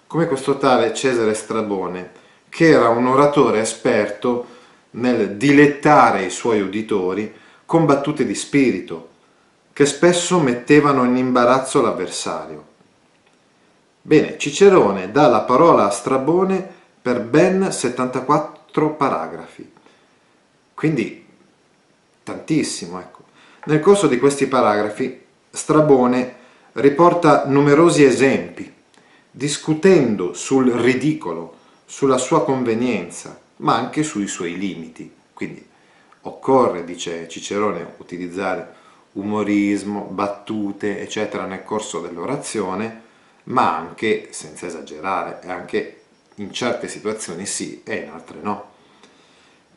come 0.08 0.26
questo 0.26 0.58
tale 0.58 0.92
Cesare 0.92 1.34
Strabone, 1.34 2.10
che 2.48 2.70
era 2.70 2.88
un 2.88 3.06
oratore 3.06 3.60
esperto 3.60 4.56
nel 4.90 5.36
dilettare 5.36 6.24
i 6.24 6.30
suoi 6.30 6.60
uditori 6.60 7.32
con 7.66 7.84
battute 7.84 8.24
di 8.24 8.34
spirito, 8.34 9.08
che 9.72 9.86
spesso 9.86 10.40
mettevano 10.40 11.04
in 11.04 11.16
imbarazzo 11.16 11.80
l'avversario. 11.80 12.66
Bene, 14.02 14.38
Cicerone 14.38 15.10
dà 15.10 15.28
la 15.28 15.42
parola 15.42 15.86
a 15.86 15.90
Strabone 15.90 16.76
per 17.00 17.20
ben 17.20 17.70
74 17.70 18.94
paragrafi, 18.94 19.70
quindi 20.74 21.26
tantissimo, 22.22 22.98
ecco. 23.00 23.24
Nel 23.64 23.80
corso 23.80 24.06
di 24.06 24.18
questi 24.18 24.46
paragrafi 24.46 25.24
Strabone 25.50 26.34
riporta 26.72 27.44
numerosi 27.46 28.04
esempi, 28.04 28.72
discutendo 29.30 30.32
sul 30.32 30.70
ridicolo, 30.70 31.56
sulla 31.84 32.18
sua 32.18 32.44
convenienza, 32.44 33.38
ma 33.58 33.76
anche 33.76 34.02
sui 34.02 34.26
suoi 34.26 34.58
limiti. 34.58 35.10
Quindi 35.32 35.66
occorre, 36.22 36.84
dice 36.84 37.28
Cicerone, 37.28 37.94
utilizzare 37.98 38.74
umorismo, 39.12 40.02
battute, 40.02 41.00
eccetera 41.00 41.44
nel 41.46 41.64
corso 41.64 42.00
dell'orazione, 42.00 43.02
ma 43.44 43.76
anche, 43.76 44.28
senza 44.30 44.66
esagerare, 44.66 45.40
anche 45.46 46.02
in 46.36 46.52
certe 46.52 46.88
situazioni 46.88 47.46
sì 47.46 47.82
e 47.84 47.96
in 47.96 48.10
altre 48.10 48.38
no. 48.40 48.76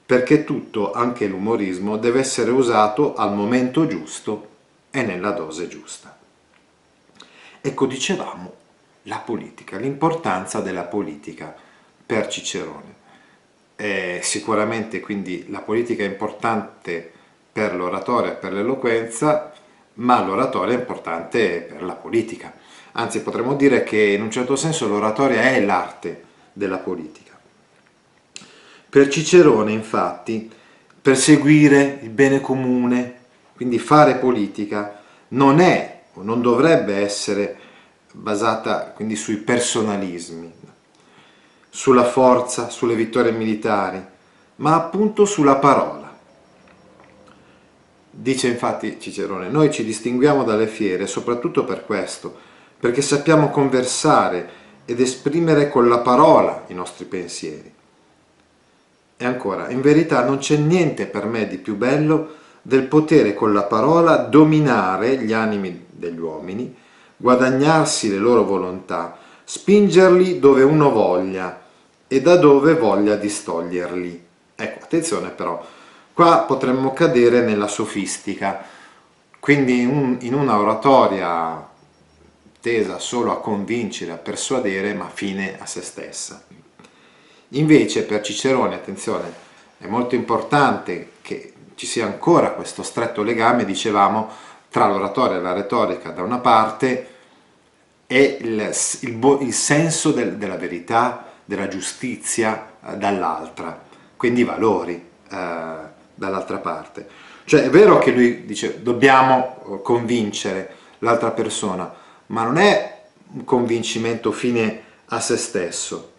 Perché 0.06 0.44
tutto, 0.44 0.92
anche 0.92 1.26
l'umorismo, 1.26 1.98
deve 1.98 2.20
essere 2.20 2.52
usato 2.52 3.16
al 3.16 3.34
momento 3.34 3.88
giusto 3.88 4.50
e 4.92 5.04
nella 5.04 5.32
dose 5.32 5.68
giusta. 5.68 6.18
Ecco, 7.62 7.86
dicevamo, 7.86 8.54
la 9.04 9.20
politica, 9.20 9.78
l'importanza 9.78 10.60
della 10.60 10.84
politica 10.84 11.56
per 12.06 12.28
Cicerone. 12.28 13.00
Eh, 13.82 14.20
sicuramente 14.22 15.00
quindi 15.00 15.48
la 15.50 15.62
politica 15.62 16.04
è 16.04 16.06
importante 16.06 17.12
per 17.52 17.74
l'oratoria 17.74 18.34
e 18.34 18.36
per 18.36 18.54
l'eloquenza, 18.54 19.52
ma 19.96 20.24
l'oratoria 20.24 20.76
è 20.76 20.80
importante 20.80 21.62
per 21.68 21.82
la 21.82 21.96
politica. 21.96 22.54
Anzi, 22.92 23.24
potremmo 23.24 23.56
dire 23.56 23.82
che 23.82 23.98
in 23.98 24.22
un 24.22 24.30
certo 24.30 24.56
senso 24.56 24.88
l'oratoria 24.88 25.42
è 25.42 25.60
l'arte 25.62 26.24
della 26.54 26.78
politica. 26.78 27.36
Per 28.88 29.08
Cicerone, 29.08 29.72
infatti, 29.72 30.48
perseguire 31.02 32.02
il 32.04 32.10
bene 32.12 32.40
comune, 32.40 33.16
quindi 33.56 33.80
fare 33.80 34.18
politica, 34.18 35.02
non 35.30 35.60
è 35.60 36.02
o 36.14 36.22
non 36.22 36.44
dovrebbe 36.44 36.98
essere 36.98 37.58
basata 38.12 38.92
quindi 38.92 39.16
sui 39.16 39.38
personalismi, 39.38 40.54
sulla 41.74 42.04
forza, 42.04 42.70
sulle 42.70 42.96
vittorie 42.96 43.32
militari, 43.32 44.06
ma 44.58 44.76
appunto 44.76 45.24
sulla 45.24 45.56
parola. 45.56 46.14
Dice 48.14 48.48
infatti 48.50 49.00
Cicerone, 49.00 49.48
noi 49.48 49.72
ci 49.72 49.86
distinguiamo 49.86 50.44
dalle 50.44 50.68
fiere 50.68 51.08
soprattutto 51.08 51.64
per 51.64 51.86
questo, 51.86 52.36
perché 52.78 53.02
sappiamo 53.02 53.50
conversare 53.50 54.60
ed 54.84 55.00
esprimere 55.00 55.70
con 55.70 55.88
la 55.88 56.00
parola 56.00 56.66
i 56.68 56.74
nostri 56.74 57.06
pensieri. 57.06 57.74
E 59.16 59.26
ancora, 59.26 59.70
in 59.70 59.80
verità 59.80 60.26
non 60.26 60.40
c'è 60.40 60.58
niente 60.58 61.06
per 61.06 61.26
me 61.26 61.48
di 61.48 61.58
più 61.58 61.78
bello 61.78 62.36
del 62.62 62.84
potere 62.84 63.34
con 63.34 63.54
la 63.54 63.64
parola 63.64 64.18
dominare 64.18 65.18
gli 65.18 65.32
animi 65.32 65.86
degli 65.90 66.20
uomini, 66.20 66.76
guadagnarsi 67.16 68.10
le 68.10 68.18
loro 68.18 68.44
volontà, 68.44 69.18
spingerli 69.46 70.40
dove 70.40 70.64
uno 70.64 70.92
voglia, 70.92 71.61
e 72.14 72.20
da 72.20 72.36
dove 72.36 72.74
voglia 72.74 73.16
distoglierli. 73.16 74.26
Ecco, 74.54 74.84
attenzione 74.84 75.30
però, 75.30 75.66
qua 76.12 76.40
potremmo 76.40 76.92
cadere 76.92 77.40
nella 77.40 77.70
sofistica, 77.70 78.66
quindi 79.40 79.80
in, 79.80 79.88
un, 79.88 80.18
in 80.20 80.34
una 80.34 80.60
oratoria 80.60 81.66
tesa 82.60 83.00
solo 83.00 83.32
a 83.32 83.40
convincere, 83.40 84.12
a 84.12 84.18
persuadere, 84.18 84.94
ma 84.94 85.08
fine 85.08 85.58
a 85.58 85.66
se 85.66 85.82
stessa. 85.82 86.44
Invece 87.48 88.04
per 88.04 88.20
Cicerone, 88.20 88.76
attenzione, 88.76 89.34
è 89.78 89.88
molto 89.88 90.16
importante 90.16 91.12
che 91.22 91.54
ci 91.76 91.86
sia 91.86 92.04
ancora 92.04 92.52
questo 92.52 92.84
stretto 92.84 93.24
legame, 93.24 93.64
dicevamo, 93.64 94.28
tra 94.70 94.86
l'oratoria 94.86 95.38
e 95.38 95.42
la 95.42 95.54
retorica 95.54 96.10
da 96.10 96.24
una 96.24 96.40
parte 96.40 97.08
e 98.06 98.38
il, 98.42 98.70
il, 99.00 99.38
il 99.44 99.54
senso 99.54 100.12
del, 100.12 100.36
della 100.36 100.58
verità, 100.58 101.31
della 101.52 101.68
giustizia 101.68 102.78
eh, 102.82 102.96
dall'altra, 102.96 103.78
quindi 104.16 104.40
i 104.40 104.46
valori 104.46 104.94
eh, 104.94 105.76
dall'altra 106.16 106.60
parte. 106.60 107.06
Cioè 107.44 107.64
è 107.64 107.70
vero 107.70 108.00
che 108.00 108.12
lui 108.12 108.46
dice 108.46 108.82
dobbiamo 108.82 109.58
eh, 109.66 109.82
convincere 109.82 110.76
l'altra 111.00 111.32
persona, 111.32 111.94
ma 112.28 112.44
non 112.44 112.56
è 112.56 113.02
un 113.34 113.44
convincimento 113.44 114.32
fine 114.32 114.82
a 115.08 115.20
se 115.20 115.36
stesso. 115.36 116.12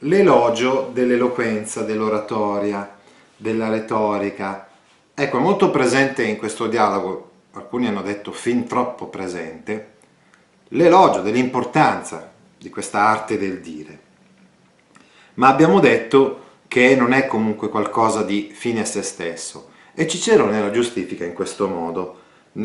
L'elogio 0.00 0.90
dell'eloquenza, 0.92 1.80
dell'oratoria, 1.80 2.94
della 3.38 3.70
retorica, 3.70 4.68
ecco, 5.14 5.38
è 5.38 5.40
molto 5.40 5.70
presente 5.70 6.22
in 6.24 6.36
questo 6.36 6.66
dialogo, 6.66 7.30
alcuni 7.52 7.86
hanno 7.86 8.02
detto 8.02 8.32
fin 8.32 8.66
troppo 8.66 9.06
presente, 9.06 9.94
l'elogio 10.68 11.22
dell'importanza 11.22 12.34
di 12.58 12.70
questa 12.70 13.00
arte 13.00 13.38
del 13.38 13.60
dire. 13.60 13.98
Ma 15.34 15.48
abbiamo 15.48 15.80
detto 15.80 16.44
che 16.68 16.96
non 16.96 17.12
è 17.12 17.26
comunque 17.26 17.68
qualcosa 17.68 18.22
di 18.22 18.50
fine 18.52 18.80
a 18.80 18.84
se 18.84 19.02
stesso 19.02 19.70
e 19.94 20.06
Cicerone 20.06 20.60
la 20.60 20.70
giustifica 20.70 21.24
in 21.24 21.32
questo 21.32 21.68
modo, 21.68 22.20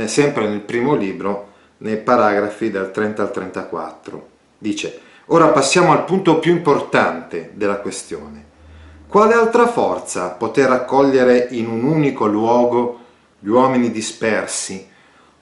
sempre 0.05 0.47
nel 0.47 0.61
primo 0.61 0.95
libro, 0.95 1.49
nei 1.77 1.97
paragrafi 1.97 2.69
dal 2.69 2.91
30 2.91 3.21
al 3.21 3.31
34. 3.31 4.27
Dice, 4.57 4.99
ora 5.27 5.47
passiamo 5.47 5.91
al 5.91 6.03
punto 6.03 6.39
più 6.39 6.51
importante 6.51 7.51
della 7.53 7.77
questione. 7.77 8.49
Quale 9.07 9.33
altra 9.33 9.67
forza 9.67 10.29
poter 10.29 10.69
raccogliere 10.69 11.47
in 11.51 11.67
un 11.67 11.83
unico 11.83 12.25
luogo 12.27 12.99
gli 13.39 13.49
uomini 13.49 13.91
dispersi 13.91 14.87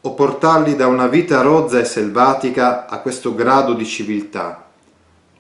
o 0.02 0.14
portarli 0.14 0.76
da 0.76 0.88
una 0.88 1.08
vita 1.08 1.42
rozza 1.42 1.80
e 1.80 1.86
selvatica 1.86 2.88
a 2.88 3.00
questo 3.00 3.36
grado 3.36 3.74
di 3.74 3.86
civiltà? 3.86 4.68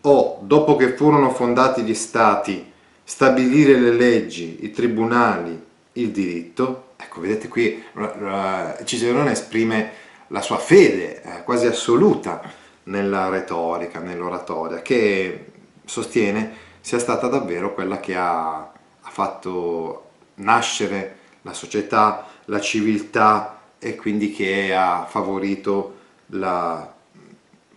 O, 0.02 0.40
dopo 0.42 0.76
che 0.76 0.96
furono 0.96 1.30
fondati 1.32 1.82
gli 1.82 1.94
stati, 1.94 2.72
stabilire 3.04 3.78
le 3.78 3.92
leggi, 3.92 4.60
i 4.62 4.72
tribunali, 4.72 5.62
il 5.94 6.10
diritto? 6.12 6.88
Ecco, 6.98 7.22
vedete 7.22 7.48
qui 7.48 7.84
Cicerone 8.84 9.32
esprime 9.32 9.92
la 10.28 10.42
sua 10.42 10.58
fede 10.58 11.22
eh, 11.22 11.44
quasi 11.44 11.66
assoluta 11.66 12.42
nella 12.84 13.30
retorica, 13.30 14.00
nell'oratoria, 14.00 14.82
che 14.82 15.46
sostiene 15.86 16.68
sia 16.82 17.00
stata 17.00 17.28
davvero 17.28 17.74
quella 17.74 18.00
che 18.00 18.16
ha, 18.16 18.58
ha 18.58 19.10
fatto 19.10 20.10
nascere 20.36 21.18
la 21.42 21.54
società, 21.54 22.26
la 22.46 22.60
civiltà 22.60 23.59
e 23.80 23.96
quindi 23.96 24.32
che 24.32 24.74
ha 24.76 25.06
favorito 25.10 25.98
la 26.28 26.94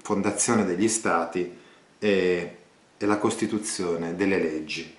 fondazione 0.02 0.64
degli 0.64 0.88
stati 0.88 1.56
e, 1.98 2.56
e 2.98 3.06
la 3.06 3.16
costituzione 3.18 4.16
delle 4.16 4.38
leggi. 4.38 4.96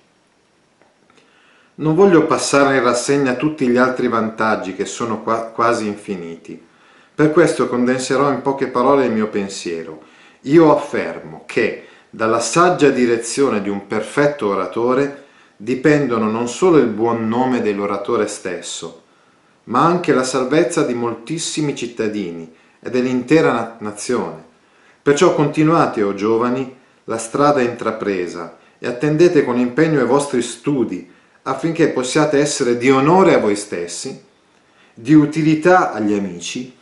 Non 1.76 1.94
voglio 1.94 2.26
passare 2.26 2.76
in 2.76 2.82
rassegna 2.82 3.34
tutti 3.34 3.68
gli 3.68 3.76
altri 3.76 4.08
vantaggi 4.08 4.74
che 4.74 4.86
sono 4.86 5.22
qua, 5.22 5.42
quasi 5.46 5.86
infiniti 5.86 6.72
per 7.14 7.30
questo 7.30 7.68
condenserò 7.68 8.32
in 8.32 8.42
poche 8.42 8.66
parole 8.66 9.04
il 9.04 9.12
mio 9.12 9.28
pensiero. 9.28 10.02
Io 10.42 10.76
affermo 10.76 11.44
che 11.46 11.86
dalla 12.10 12.40
saggia 12.40 12.88
direzione 12.88 13.62
di 13.62 13.68
un 13.68 13.86
perfetto 13.86 14.48
oratore 14.48 15.22
dipendono 15.56 16.28
non 16.28 16.48
solo 16.48 16.78
il 16.78 16.88
buon 16.88 17.28
nome 17.28 17.62
dell'oratore 17.62 18.26
stesso, 18.26 19.03
ma 19.64 19.84
anche 19.84 20.12
la 20.12 20.24
salvezza 20.24 20.82
di 20.82 20.94
moltissimi 20.94 21.74
cittadini 21.74 22.52
e 22.80 22.90
dell'intera 22.90 23.76
nazione. 23.80 24.42
Perciò 25.02 25.34
continuate, 25.34 26.02
o 26.02 26.08
oh 26.08 26.14
giovani, 26.14 26.76
la 27.04 27.18
strada 27.18 27.60
intrapresa 27.60 28.58
e 28.78 28.86
attendete 28.86 29.44
con 29.44 29.58
impegno 29.58 30.00
i 30.00 30.06
vostri 30.06 30.42
studi 30.42 31.10
affinché 31.42 31.88
possiate 31.88 32.38
essere 32.38 32.76
di 32.76 32.90
onore 32.90 33.34
a 33.34 33.38
voi 33.38 33.56
stessi, 33.56 34.22
di 34.94 35.12
utilità 35.12 35.92
agli 35.92 36.14
amici 36.14 36.74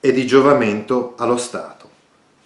e 0.00 0.12
di 0.12 0.26
giovamento 0.26 1.14
allo 1.18 1.36
Stato. 1.36 1.90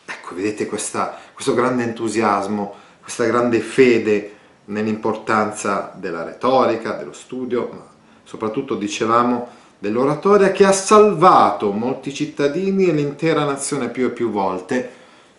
Ecco, 0.04 0.34
vedete 0.34 0.66
questa, 0.66 1.18
questo 1.32 1.54
grande 1.54 1.84
entusiasmo, 1.84 2.74
questa 3.00 3.24
grande 3.24 3.60
fede 3.60 4.34
nell'importanza 4.66 5.92
della 5.96 6.22
retorica, 6.22 6.92
dello 6.92 7.12
studio, 7.12 7.70
ma 7.72 7.86
soprattutto 8.24 8.74
dicevamo 8.74 9.48
dell'oratoria 9.78 10.52
che 10.52 10.64
ha 10.64 10.72
salvato 10.72 11.72
molti 11.72 12.12
cittadini 12.14 12.88
e 12.88 12.92
l'intera 12.92 13.44
nazione 13.44 13.88
più 13.90 14.06
e 14.06 14.10
più 14.10 14.30
volte 14.30 14.90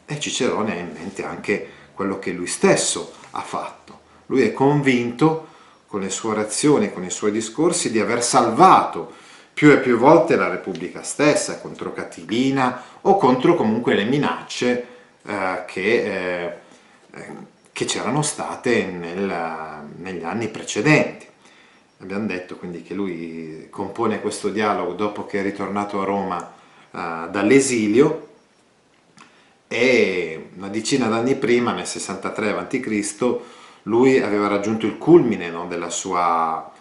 e 0.06 0.20
Cicerone 0.20 0.72
ha 0.72 0.80
in 0.80 0.92
mente 0.94 1.26
anche 1.26 1.70
quello 1.94 2.20
che 2.20 2.32
lui 2.32 2.48
stesso 2.48 3.14
ha 3.32 3.42
fatto. 3.42 4.00
Lui 4.28 4.42
è 4.42 4.54
convinto 4.54 5.48
con 5.88 6.02
le 6.02 6.10
sue 6.10 6.32
orazioni, 6.32 6.92
con 6.94 7.04
i 7.04 7.10
suoi 7.10 7.32
discorsi 7.32 7.92
di 7.92 8.00
aver 8.00 8.24
salvato 8.24 9.14
più 9.54 9.72
e 9.72 9.80
più 9.80 9.98
volte 9.98 10.36
la 10.36 10.50
Repubblica 10.50 11.02
stessa 11.02 11.60
contro 11.60 11.92
Catilina 11.92 12.84
o 13.02 13.18
contro 13.18 13.56
comunque 13.56 13.96
le 13.96 14.04
minacce 14.04 14.88
eh, 15.26 15.64
che, 15.66 15.82
eh, 15.82 16.58
eh, 17.12 17.28
che 17.72 17.86
c'erano 17.86 18.22
state 18.22 18.86
nel, 18.86 19.34
negli 19.98 20.24
anni 20.24 20.50
precedenti. 20.50 21.26
Abbiamo 22.00 22.28
detto 22.28 22.58
quindi 22.58 22.84
che 22.84 22.94
lui 22.94 23.68
compone 23.70 24.22
questo 24.22 24.50
dialogo 24.50 24.94
dopo 24.94 25.26
che 25.26 25.40
è 25.40 25.44
ritornato 25.44 26.02
a 26.02 26.06
Roma 26.06 26.54
eh, 26.92 27.28
dall'esilio 27.30 28.28
e 29.68 30.50
una 30.56 30.70
decina 30.70 31.08
d'anni 31.08 31.36
prima, 31.36 31.74
nel 31.74 31.86
63 31.86 32.52
a.C., 32.52 33.40
lui 33.84 34.22
aveva 34.22 34.48
raggiunto 34.48 34.86
il 34.86 34.98
culmine 34.98 35.50
no, 35.50 35.66
della 35.68 35.90
sua 35.90 36.72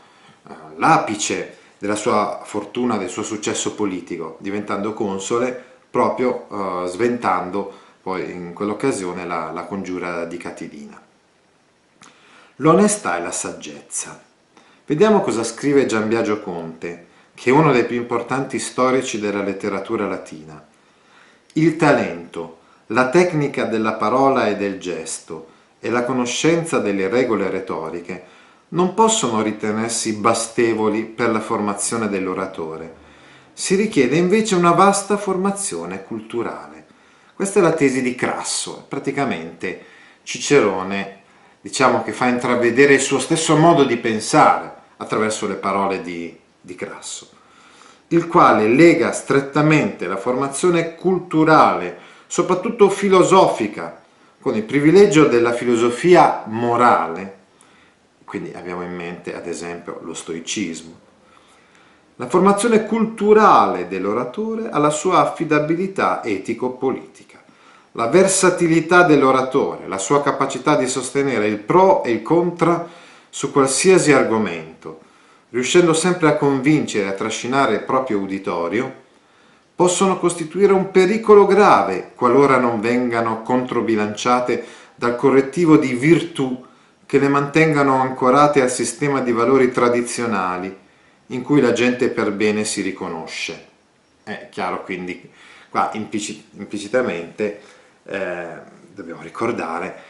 uh, 0.43 0.53
l'apice 0.77 1.59
della 1.79 1.95
sua 1.95 2.41
fortuna, 2.45 2.97
del 2.97 3.09
suo 3.09 3.23
successo 3.23 3.75
politico, 3.75 4.37
diventando 4.41 4.93
console 4.93 5.65
proprio 5.91 6.47
uh, 6.49 6.87
sventando 6.87 7.85
poi 8.03 8.31
in 8.31 8.53
quell'occasione 8.53 9.25
la, 9.25 9.51
la 9.53 9.65
congiura 9.65 10.25
di 10.25 10.37
Catilina. 10.37 11.01
L'onestà 12.57 13.19
e 13.19 13.21
la 13.21 13.33
saggezza. 13.33 14.26
Vediamo 14.89 15.21
cosa 15.21 15.43
scrive 15.43 15.85
Gian 15.85 16.07
Biagio 16.07 16.41
Conte, 16.41 17.07
che 17.35 17.51
è 17.51 17.53
uno 17.53 17.73
dei 17.73 17.87
più 17.87 17.97
importanti 17.97 18.61
storici 18.61 19.19
della 19.19 19.43
letteratura 19.43 20.07
latina. 20.07 20.65
Il 21.55 21.75
talento, 21.75 22.59
la 22.89 23.09
tecnica 23.09 23.65
della 23.65 23.95
parola 23.95 24.47
e 24.47 24.55
del 24.55 24.79
gesto 24.79 25.49
e 25.81 25.91
la 25.91 26.05
conoscenza 26.05 26.79
delle 26.79 27.09
regole 27.09 27.51
retoriche 27.51 28.25
non 28.69 28.95
possono 28.95 29.43
ritenersi 29.43 30.13
bastevoli 30.13 31.03
per 31.03 31.31
la 31.31 31.41
formazione 31.41 32.09
dell'oratore. 32.09 32.95
Si 33.55 33.75
richiede 33.75 34.15
invece 34.15 34.55
una 34.55 34.71
vasta 34.71 35.17
formazione 35.17 36.05
culturale. 36.05 36.87
Questa 37.35 37.59
è 37.59 37.63
la 37.63 37.73
tesi 37.73 38.03
di 38.03 38.15
Crasso, 38.15 38.85
praticamente 38.89 39.85
Cicerone 40.23 41.25
diciamo 41.61 42.05
che 42.05 42.13
fa 42.13 42.29
intravedere 42.29 42.95
il 42.95 43.01
suo 43.01 43.19
stesso 43.19 43.57
modo 43.57 43.83
di 43.83 43.97
pensare 43.97 44.76
attraverso 44.99 45.47
le 45.47 45.55
parole 45.55 46.03
di, 46.03 46.37
di 46.61 46.75
Crasso, 46.75 47.29
il 48.09 48.27
quale 48.27 48.69
lega 48.69 49.13
strettamente 49.13 50.07
la 50.07 50.17
formazione 50.17 50.95
culturale, 50.95 51.99
soprattutto 52.27 52.89
filosofica, 52.89 54.03
con 54.41 54.55
il 54.55 54.63
privilegio 54.63 55.27
della 55.27 55.53
filosofia 55.53 56.45
morale, 56.47 57.35
quindi 58.25 58.53
abbiamo 58.53 58.83
in 58.83 58.95
mente 58.95 59.35
ad 59.35 59.47
esempio 59.47 60.01
lo 60.03 60.15
stoicismo. 60.15 61.05
La 62.17 62.29
formazione 62.29 62.85
culturale 62.85 63.89
dell'oratore 63.89 64.71
ha 64.71 64.79
la 64.79 64.91
sua 64.91 65.19
affidabilità 65.19 66.25
etico-politica, 66.25 67.43
la 67.93 68.07
versatilità 68.07 69.03
dell'oratore, 69.03 69.87
la 69.87 69.99
sua 69.99 70.23
capacità 70.23 70.77
di 70.77 70.87
sostenere 70.87 71.47
il 71.47 71.59
pro 71.59 72.05
e 72.05 72.13
il 72.13 72.23
contra 72.23 72.89
su 73.37 73.53
qualsiasi 73.53 74.13
argomento, 74.13 75.01
riuscendo 75.51 75.93
sempre 75.93 76.29
a 76.29 76.37
convincere 76.37 77.05
e 77.05 77.09
a 77.09 77.13
trascinare 77.13 77.75
il 77.75 77.83
proprio 77.83 78.19
uditorio, 78.19 78.91
possono 79.75 80.19
costituire 80.19 80.73
un 80.73 80.91
pericolo 80.91 81.45
grave 81.45 82.13
qualora 82.15 82.57
non 82.57 82.81
vengano 82.81 83.43
controbilanciate 83.43 84.65
dal 84.95 85.17
correttivo 85.17 85.77
di 85.77 85.93
virtù 85.93 86.65
che 87.05 87.19
le 87.19 87.29
mantengano 87.29 88.01
ancorate 88.01 88.63
al 88.63 88.71
sistema 88.71 89.21
di 89.21 89.33
valori 89.33 89.71
tradizionali 89.71 90.75
in 91.27 91.43
cui 91.43 91.61
la 91.61 91.73
gente 91.73 92.09
per 92.09 92.33
bene 92.33 92.65
si 92.65 92.81
riconosce. 92.81 93.67
È 94.25 94.49
chiaro 94.51 94.83
quindi 94.83 95.29
qua 95.69 95.91
implicit- 95.93 96.57
implicitamente 96.57 97.61
eh, 98.03 98.47
dobbiamo 98.95 99.21
ricordare 99.21 100.03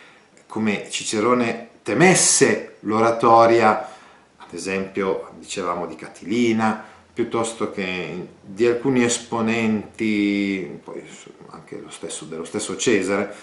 come 0.46 0.88
Cicerone 0.88 1.70
temesse 1.82 2.75
l'oratoria, 2.86 3.88
ad 4.36 4.52
esempio 4.52 5.30
dicevamo 5.38 5.86
di 5.86 5.96
Catilina, 5.96 6.84
piuttosto 7.12 7.70
che 7.70 8.28
di 8.42 8.66
alcuni 8.66 9.04
esponenti, 9.04 10.80
poi 10.82 11.02
anche 11.50 11.80
lo 11.80 11.90
stesso, 11.90 12.24
dello 12.24 12.44
stesso 12.44 12.76
Cesare, 12.76 13.34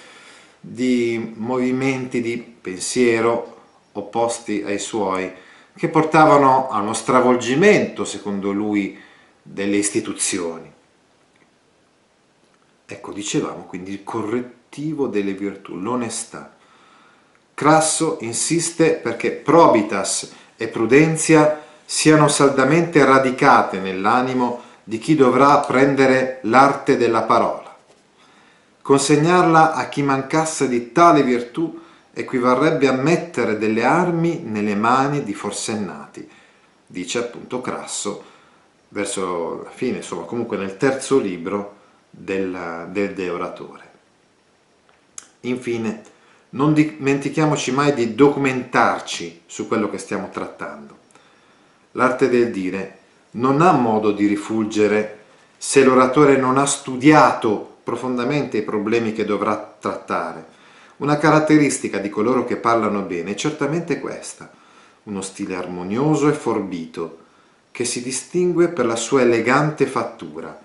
di 0.59 1.33
movimenti 1.35 2.21
di 2.21 2.37
pensiero 2.37 3.61
opposti 3.93 4.63
ai 4.63 4.79
suoi, 4.79 5.31
che 5.75 5.89
portavano 5.89 6.69
a 6.69 6.79
uno 6.79 6.93
stravolgimento, 6.93 8.05
secondo 8.05 8.51
lui, 8.51 8.97
delle 9.41 9.77
istituzioni. 9.77 10.71
Ecco, 12.85 13.11
dicevamo 13.11 13.63
quindi 13.63 13.91
il 13.91 14.03
correttivo 14.03 15.07
delle 15.07 15.33
virtù, 15.33 15.75
l'onestà. 15.75 16.55
Crasso 17.53 18.17
insiste 18.21 18.93
perché 18.93 19.31
probitas 19.31 20.31
e 20.57 20.67
prudenza 20.67 21.61
siano 21.85 22.27
saldamente 22.27 23.03
radicate 23.05 23.79
nell'animo 23.79 24.61
di 24.83 24.97
chi 24.97 25.15
dovrà 25.15 25.51
apprendere 25.51 26.39
l'arte 26.43 26.97
della 26.97 27.23
parola. 27.23 27.75
Consegnarla 28.81 29.73
a 29.73 29.87
chi 29.87 30.01
mancasse 30.01 30.67
di 30.67 30.91
tale 30.91 31.23
virtù 31.23 31.79
equivarrebbe 32.13 32.87
a 32.87 32.93
mettere 32.93 33.57
delle 33.57 33.83
armi 33.83 34.39
nelle 34.39 34.75
mani 34.75 35.23
di 35.23 35.33
forsennati, 35.33 36.29
dice 36.85 37.19
appunto 37.19 37.61
Crasso 37.61 38.31
verso 38.89 39.63
la 39.63 39.69
fine, 39.69 39.97
insomma 39.97 40.23
comunque 40.23 40.57
nel 40.57 40.77
terzo 40.77 41.19
libro 41.19 41.75
del, 42.09 42.87
del 42.89 43.13
De 43.13 43.29
Oratore. 43.29 43.91
Infine, 45.41 46.03
non 46.53 46.73
dimentichiamoci 46.73 47.71
mai 47.71 47.93
di 47.93 48.15
documentarci 48.15 49.43
su 49.45 49.67
quello 49.67 49.89
che 49.89 49.97
stiamo 49.97 50.29
trattando. 50.29 50.97
L'arte 51.91 52.29
del 52.29 52.51
dire 52.51 52.97
non 53.31 53.61
ha 53.61 53.71
modo 53.71 54.11
di 54.11 54.27
rifulgere 54.27 55.19
se 55.57 55.83
l'oratore 55.83 56.37
non 56.37 56.57
ha 56.57 56.65
studiato 56.65 57.77
profondamente 57.83 58.57
i 58.57 58.63
problemi 58.63 59.13
che 59.13 59.25
dovrà 59.25 59.75
trattare. 59.79 60.51
Una 60.97 61.17
caratteristica 61.17 61.97
di 61.97 62.09
coloro 62.09 62.45
che 62.45 62.57
parlano 62.57 63.01
bene 63.01 63.31
è 63.31 63.35
certamente 63.35 63.99
questa, 63.99 64.51
uno 65.03 65.21
stile 65.21 65.55
armonioso 65.55 66.27
e 66.29 66.33
forbito, 66.33 67.19
che 67.71 67.85
si 67.85 68.03
distingue 68.03 68.67
per 68.67 68.85
la 68.85 68.95
sua 68.95 69.21
elegante 69.21 69.87
fattura. 69.87 70.57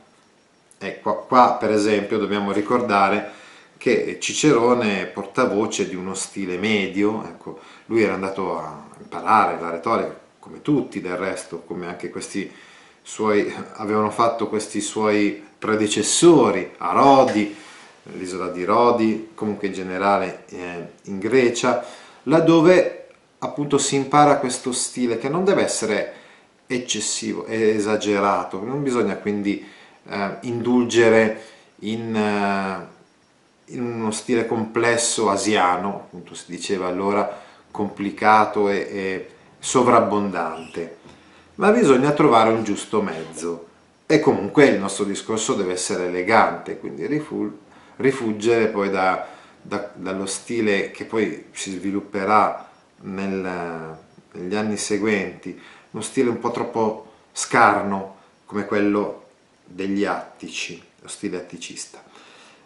Ecco, 0.77 1.25
qua 1.27 1.57
per 1.59 1.71
esempio 1.71 2.19
dobbiamo 2.19 2.53
ricordare 2.53 3.33
che 3.79 4.19
Cicerone 4.21 5.03
è 5.03 5.07
portavoce 5.07 5.89
di 5.89 5.95
uno 5.95 6.15
stile 6.15 6.59
medio, 6.59 7.25
ecco, 7.25 7.61
lui 7.87 8.03
era 8.03 8.15
andato 8.15 8.59
a 8.59 8.85
imparare 9.01 9.59
la 9.61 9.71
retorica, 9.71 10.19
come 10.39 10.61
tutti 10.61 11.01
del 11.01 11.17
resto, 11.17 11.63
come 11.65 11.87
anche 11.87 12.11
questi 12.11 12.53
suoi, 13.01 13.53
avevano 13.75 14.11
fatto 14.11 14.49
questi 14.49 14.81
suoi 14.81 15.43
predecessori 15.59 16.73
a 16.79 16.93
Rodi, 16.93 17.57
l'isola 18.17 18.49
di 18.49 18.65
Rodi, 18.65 19.31
comunque 19.35 19.69
in 19.69 19.73
generale 19.73 20.45
eh, 20.49 20.89
in 21.05 21.19
Grecia, 21.19 21.85
laddove 22.25 23.09
appunto 23.39 23.79
si 23.79 23.95
impara 23.95 24.39
questo 24.39 24.73
stile 24.73 25.19
che 25.19 25.29
non 25.29 25.45
deve 25.45 25.63
essere 25.63 26.13
eccessivo 26.67 27.47
esagerato, 27.47 28.63
non 28.63 28.83
bisogna 28.83 29.17
quindi 29.17 29.65
eh, 30.07 30.37
indulgere 30.43 31.43
in, 31.81 32.15
eh, 32.15 32.98
in, 33.69 33.83
uno 33.83 34.11
stile 34.11 34.47
complesso 34.47 35.31
asiano, 35.31 35.95
appunto 36.07 36.35
si 36.35 36.45
diceva 36.49 36.87
allora 36.87 37.45
complicato 37.71 38.69
e, 38.69 38.77
e 38.77 39.29
sovrabbondante, 39.59 40.97
ma 41.57 41.71
bisogna 41.71 42.13
trovare 42.13 42.51
un 42.51 42.65
giusto 42.65 43.03
mezzo. 43.03 43.67
E 44.07 44.21
comunque 44.21 44.67
il 44.67 44.79
nostro 44.79 45.05
discorso 45.05 45.55
deve 45.55 45.73
essere 45.75 46.07
elegante, 46.07 46.79
quindi 46.79 47.07
rifuggere 47.97 48.69
poi 48.69 48.89
da, 48.89 49.27
da, 49.61 49.91
dallo 49.93 50.25
stile 50.25 50.91
che 50.91 51.05
poi 51.05 51.47
si 51.51 51.73
svilupperà 51.73 52.67
nel, 53.01 53.99
negli 54.33 54.55
anni 54.55 54.77
seguenti, 54.79 55.61
uno 55.91 56.03
stile 56.03 56.31
un 56.31 56.39
po' 56.39 56.51
troppo 56.51 57.13
scarno 57.33 58.17
come 58.47 58.65
quello 58.65 59.27
degli 59.65 60.07
attici, 60.07 60.83
lo 61.01 61.09
stile 61.09 61.37
atticista. 61.37 62.03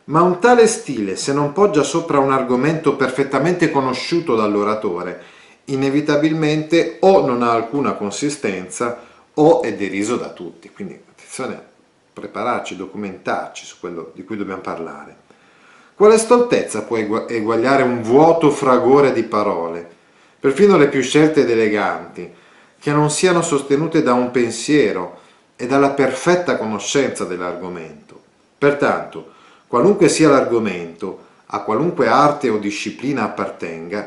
Ma 0.04 0.22
un 0.22 0.40
tale 0.40 0.66
stile, 0.66 1.14
se 1.14 1.32
non 1.32 1.52
poggia 1.52 1.84
sopra 1.84 2.18
un 2.18 2.32
argomento 2.32 2.96
perfettamente 2.96 3.70
conosciuto 3.70 4.34
dall'oratore, 4.34 5.22
inevitabilmente 5.66 6.96
o 7.00 7.24
non 7.24 7.42
ha 7.42 7.52
alcuna 7.52 7.92
consistenza 7.92 9.00
o 9.34 9.62
è 9.62 9.74
deriso 9.74 10.16
da 10.16 10.30
tutti. 10.30 10.70
Quindi 10.70 10.94
attenzione 10.94 11.54
a 11.54 11.62
prepararci, 12.12 12.76
documentarci 12.76 13.64
su 13.64 13.76
quello 13.78 14.10
di 14.14 14.24
cui 14.24 14.36
dobbiamo 14.36 14.60
parlare. 14.60 15.16
Quale 15.94 16.18
stoltezza 16.18 16.82
può 16.82 16.96
eguagliare 16.96 17.84
un 17.84 18.02
vuoto 18.02 18.50
fragore 18.50 19.12
di 19.12 19.22
parole, 19.22 19.88
perfino 20.40 20.76
le 20.76 20.88
più 20.88 21.00
scelte 21.00 21.42
ed 21.42 21.50
eleganti, 21.50 22.28
che 22.80 22.90
non 22.90 23.08
siano 23.10 23.40
sostenute 23.40 24.02
da 24.02 24.12
un 24.12 24.32
pensiero 24.32 25.20
e 25.54 25.68
dalla 25.68 25.90
perfetta 25.90 26.56
conoscenza 26.56 27.24
dell'argomento. 27.24 28.20
Pertanto, 28.58 29.34
qualunque 29.72 30.10
sia 30.10 30.28
l'argomento, 30.28 31.20
a 31.46 31.60
qualunque 31.60 32.06
arte 32.06 32.50
o 32.50 32.58
disciplina 32.58 33.22
appartenga, 33.22 34.06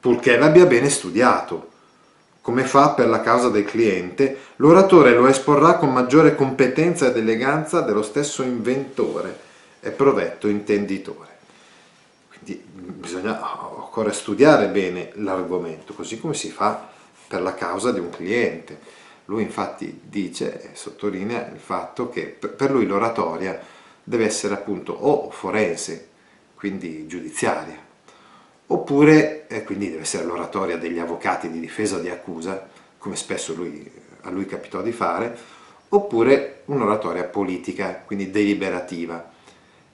purché 0.00 0.38
l'abbia 0.38 0.64
bene 0.64 0.88
studiato. 0.88 1.68
Come 2.40 2.64
fa 2.64 2.92
per 2.92 3.08
la 3.08 3.20
causa 3.20 3.50
del 3.50 3.66
cliente, 3.66 4.38
l'oratore 4.56 5.12
lo 5.12 5.26
esporrà 5.26 5.74
con 5.74 5.92
maggiore 5.92 6.34
competenza 6.34 7.08
ed 7.08 7.18
eleganza 7.18 7.82
dello 7.82 8.00
stesso 8.00 8.42
inventore 8.42 9.38
e 9.80 9.90
provetto 9.90 10.48
intenditore. 10.48 11.28
Quindi 12.28 12.64
bisogna, 12.64 13.38
occorre 13.76 14.14
studiare 14.14 14.68
bene 14.68 15.10
l'argomento, 15.16 15.92
così 15.92 16.18
come 16.18 16.32
si 16.32 16.48
fa 16.48 16.88
per 17.28 17.42
la 17.42 17.52
causa 17.52 17.92
di 17.92 18.00
un 18.00 18.08
cliente. 18.08 18.78
Lui 19.26 19.42
infatti 19.42 20.00
dice 20.04 20.62
e 20.62 20.70
sottolinea 20.72 21.50
il 21.52 21.60
fatto 21.60 22.08
che 22.08 22.22
per 22.22 22.70
lui 22.70 22.86
l'oratoria 22.86 23.60
deve 24.04 24.24
essere 24.24 24.54
appunto 24.54 24.92
o 24.92 25.30
forense, 25.30 26.08
quindi 26.54 27.06
giudiziaria, 27.06 27.78
oppure 28.66 29.46
eh, 29.48 29.64
quindi 29.64 29.90
deve 29.90 30.02
essere 30.02 30.24
l'oratoria 30.24 30.76
degli 30.76 30.98
avvocati 30.98 31.50
di 31.50 31.60
difesa 31.60 31.96
o 31.96 32.00
di 32.00 32.08
accusa, 32.08 32.68
come 32.98 33.16
spesso 33.16 33.54
lui, 33.54 33.90
a 34.22 34.30
lui 34.30 34.46
capitò 34.46 34.82
di 34.82 34.92
fare, 34.92 35.36
oppure 35.88 36.62
un'oratoria 36.66 37.24
politica, 37.24 38.02
quindi 38.04 38.30
deliberativa, 38.30 39.30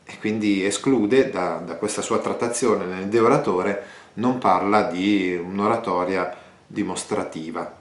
e 0.05 0.19
quindi 0.19 0.65
esclude 0.65 1.31
da, 1.31 1.57
da 1.65 1.75
questa 1.75 2.03
sua 2.03 2.19
trattazione 2.19 2.87
nel 2.87 3.07
De 3.07 3.19
Oratore, 3.19 3.85
non 4.15 4.39
parla 4.39 4.85
di 4.85 5.35
un'oratoria 5.35 6.35
dimostrativa, 6.67 7.77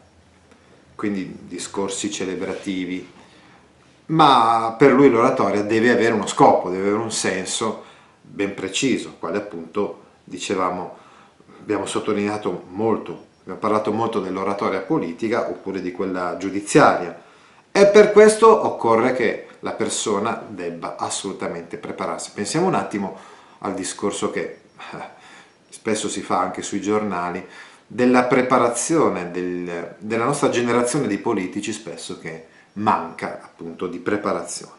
quindi 0.95 1.37
discorsi 1.47 2.11
celebrativi, 2.11 3.15
ma 4.07 4.75
per 4.77 4.91
lui 4.91 5.09
l'oratoria 5.09 5.63
deve 5.63 5.91
avere 5.91 6.13
uno 6.13 6.27
scopo, 6.27 6.69
deve 6.69 6.87
avere 6.87 7.01
un 7.01 7.11
senso 7.11 7.83
ben 8.21 8.53
preciso, 8.53 9.15
quale 9.19 9.37
appunto 9.37 10.03
dicevamo, 10.23 10.97
abbiamo 11.59 11.85
sottolineato 11.85 12.65
molto, 12.69 13.25
abbiamo 13.41 13.59
parlato 13.59 13.91
molto 13.91 14.19
dell'oratoria 14.19 14.79
politica 14.79 15.49
oppure 15.49 15.81
di 15.81 15.91
quella 15.91 16.37
giudiziaria 16.37 17.23
e 17.71 17.87
per 17.87 18.11
questo 18.11 18.65
occorre 18.65 19.13
che 19.13 19.47
la 19.61 19.71
persona 19.71 20.41
debba 20.47 20.95
assolutamente 20.97 21.77
prepararsi. 21.77 22.31
Pensiamo 22.33 22.67
un 22.67 22.75
attimo 22.75 23.17
al 23.59 23.73
discorso 23.73 24.29
che 24.31 24.41
eh, 24.41 24.97
spesso 25.69 26.07
si 26.07 26.21
fa 26.21 26.39
anche 26.39 26.61
sui 26.61 26.81
giornali 26.81 27.45
della 27.85 28.23
preparazione 28.23 29.31
del, 29.31 29.95
della 29.97 30.25
nostra 30.25 30.49
generazione 30.49 31.07
di 31.07 31.17
politici 31.17 31.71
spesso 31.71 32.19
che 32.19 32.55
manca 32.77 33.41
appunto 33.43 33.87
di 33.87 33.99
preparazione. 33.99 34.75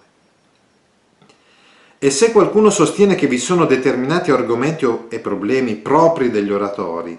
E 2.00 2.10
se 2.10 2.30
qualcuno 2.30 2.70
sostiene 2.70 3.14
che 3.14 3.26
vi 3.26 3.38
sono 3.38 3.64
determinati 3.64 4.30
argomenti 4.30 4.86
e 5.08 5.18
problemi 5.18 5.74
propri 5.74 6.30
degli 6.30 6.52
oratori, 6.52 7.18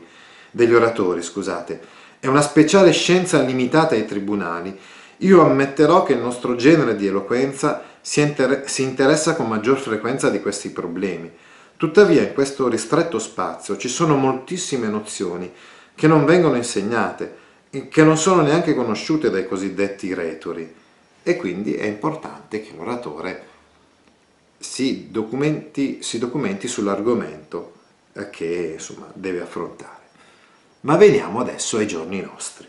degli 0.52 0.74
oratori, 0.74 1.22
scusate, 1.22 1.82
è 2.20 2.28
una 2.28 2.42
speciale 2.42 2.92
scienza 2.92 3.42
limitata 3.42 3.96
ai 3.96 4.06
tribunali, 4.06 4.78
io 5.18 5.42
ammetterò 5.42 6.04
che 6.04 6.14
il 6.14 6.20
nostro 6.20 6.56
genere 6.56 6.96
di 6.96 7.08
eloquenza 7.08 7.84
si, 8.00 8.22
inter- 8.22 8.66
si 8.70 8.84
interessa 8.84 9.36
con 9.36 9.50
maggior 9.50 9.78
frequenza 9.78 10.30
di 10.30 10.42
questi 10.42 10.70
problemi. 10.70 11.30
Tuttavia 11.76 12.22
in 12.22 12.34
questo 12.34 12.70
ristretto 12.70 13.20
spazio 13.20 13.76
ci 13.76 13.90
sono 13.90 14.16
moltissime 14.16 14.88
nozioni 14.88 15.52
che 15.94 16.08
non 16.08 16.24
vengono 16.24 16.56
insegnate, 16.56 17.36
che 17.70 18.04
non 18.04 18.18
sono 18.18 18.42
neanche 18.42 18.74
conosciute 18.74 19.30
dai 19.30 19.48
cosiddetti 19.48 20.14
retori 20.14 20.74
e 21.22 21.36
quindi 21.36 21.76
è 21.76 21.86
importante 21.86 22.62
che 22.62 22.74
l'oratore 22.76 23.48
si 24.58 25.08
documenti, 25.12 26.02
si 26.02 26.18
documenti 26.18 26.68
sull'argomento 26.68 27.74
eh, 28.14 28.30
che 28.30 28.72
insomma, 28.74 29.10
deve 29.14 29.42
affrontare. 29.42 29.98
Ma 30.82 30.96
veniamo 30.98 31.40
adesso 31.40 31.78
ai 31.78 31.88
giorni 31.88 32.22
nostri. 32.22 32.68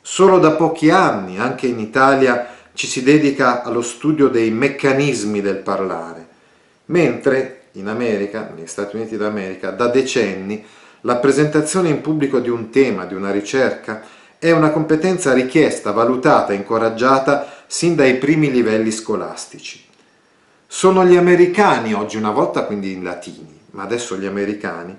Solo 0.00 0.38
da 0.38 0.52
pochi 0.52 0.90
anni, 0.90 1.38
anche 1.38 1.66
in 1.66 1.78
Italia, 1.78 2.48
ci 2.74 2.86
si 2.86 3.02
dedica 3.02 3.62
allo 3.62 3.82
studio 3.82 4.28
dei 4.28 4.50
meccanismi 4.50 5.40
del 5.40 5.58
parlare, 5.58 6.26
mentre 6.86 7.66
in 7.72 7.86
America, 7.86 8.50
negli 8.54 8.66
Stati 8.66 8.96
Uniti 8.96 9.16
d'America, 9.16 9.70
da 9.70 9.88
decenni 9.88 10.64
la 11.02 11.16
presentazione 11.16 11.88
in 11.88 12.00
pubblico 12.00 12.38
di 12.38 12.48
un 12.48 12.70
tema, 12.70 13.04
di 13.04 13.14
una 13.14 13.30
ricerca, 13.30 14.02
è 14.38 14.50
una 14.50 14.70
competenza 14.70 15.32
richiesta, 15.32 15.92
valutata, 15.92 16.52
incoraggiata 16.52 17.64
sin 17.66 17.94
dai 17.94 18.16
primi 18.16 18.50
livelli 18.50 18.90
scolastici. 18.90 19.84
Sono 20.66 21.04
gli 21.04 21.16
americani 21.16 21.92
oggi, 21.92 22.16
una 22.16 22.30
volta 22.30 22.64
quindi 22.64 22.92
i 22.92 23.02
latini, 23.02 23.60
ma 23.72 23.82
adesso 23.82 24.16
gli 24.16 24.26
americani, 24.26 24.96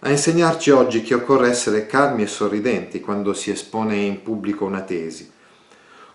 a 0.00 0.10
insegnarci 0.10 0.70
oggi 0.70 1.02
che 1.02 1.14
occorre 1.14 1.48
essere 1.48 1.86
calmi 1.86 2.22
e 2.22 2.26
sorridenti 2.26 3.00
quando 3.00 3.32
si 3.32 3.50
espone 3.50 3.96
in 3.96 4.22
pubblico 4.22 4.64
una 4.64 4.82
tesi, 4.82 5.30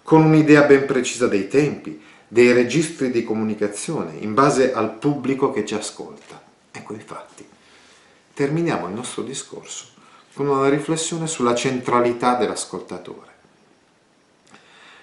con 0.04 0.24
un'idea 0.24 0.62
ben 0.64 0.86
precisa 0.86 1.28
dei 1.28 1.48
tempi, 1.48 2.00
dei 2.28 2.52
registri 2.52 3.10
di 3.10 3.24
comunicazione, 3.24 4.14
in 4.20 4.34
base 4.34 4.74
al 4.74 4.94
pubblico 4.94 5.52
che 5.52 5.66
ci 5.66 5.74
ascolta. 5.74 6.40
Ecco 6.72 6.94
infatti, 6.94 7.49
terminiamo 8.40 8.88
il 8.88 8.94
nostro 8.94 9.22
discorso 9.22 9.88
con 10.32 10.48
una 10.48 10.70
riflessione 10.70 11.28
sulla 11.28 11.54
centralità 11.56 12.36
dell'ascoltatore. 12.36 13.28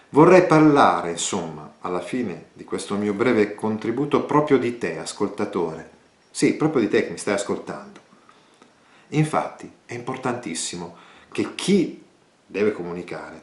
Vorrei 0.09 0.46
parlare, 0.46 1.11
insomma, 1.11 1.75
alla 1.81 2.01
fine 2.01 2.46
di 2.55 2.64
questo 2.64 2.94
mio 2.94 3.12
breve 3.12 3.55
contributo 3.55 4.25
proprio 4.25 4.57
di 4.57 4.79
te, 4.79 4.96
ascoltatore. 4.96 5.90
Sì, 6.31 6.55
proprio 6.55 6.81
di 6.81 6.88
te 6.88 7.05
che 7.05 7.11
mi 7.11 7.18
stai 7.18 7.35
ascoltando. 7.35 8.01
Infatti, 9.09 9.70
è 9.85 9.92
importantissimo 9.92 10.96
che 11.31 11.55
chi 11.55 12.03
deve 12.46 12.72
comunicare 12.72 13.42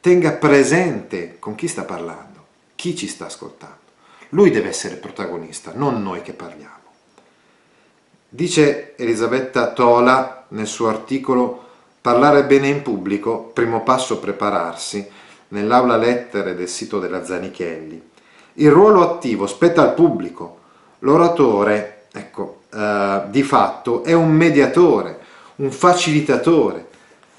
tenga 0.00 0.32
presente 0.32 1.38
con 1.38 1.56
chi 1.56 1.68
sta 1.68 1.84
parlando, 1.84 2.46
chi 2.74 2.96
ci 2.96 3.06
sta 3.06 3.26
ascoltando. 3.26 3.76
Lui 4.30 4.50
deve 4.50 4.70
essere 4.70 4.96
protagonista, 4.96 5.72
non 5.74 6.02
noi 6.02 6.22
che 6.22 6.32
parliamo. 6.32 6.79
Dice 8.32 8.94
Elisabetta 8.96 9.72
Tola 9.72 10.44
nel 10.50 10.68
suo 10.68 10.86
articolo 10.86 11.64
Parlare 12.00 12.44
bene 12.44 12.68
in 12.68 12.80
pubblico, 12.80 13.50
primo 13.52 13.82
passo 13.82 14.20
prepararsi, 14.20 15.04
nell'aula 15.48 15.96
lettere 15.96 16.54
del 16.54 16.68
sito 16.68 17.00
della 17.00 17.24
Zanichelli. 17.24 18.00
Il 18.54 18.70
ruolo 18.70 19.02
attivo 19.02 19.48
spetta 19.48 19.82
al 19.82 19.94
pubblico. 19.94 20.58
L'oratore, 21.00 22.04
ecco, 22.12 22.60
eh, 22.72 23.22
di 23.30 23.42
fatto 23.42 24.04
è 24.04 24.12
un 24.12 24.30
mediatore, 24.30 25.18
un 25.56 25.72
facilitatore. 25.72 26.86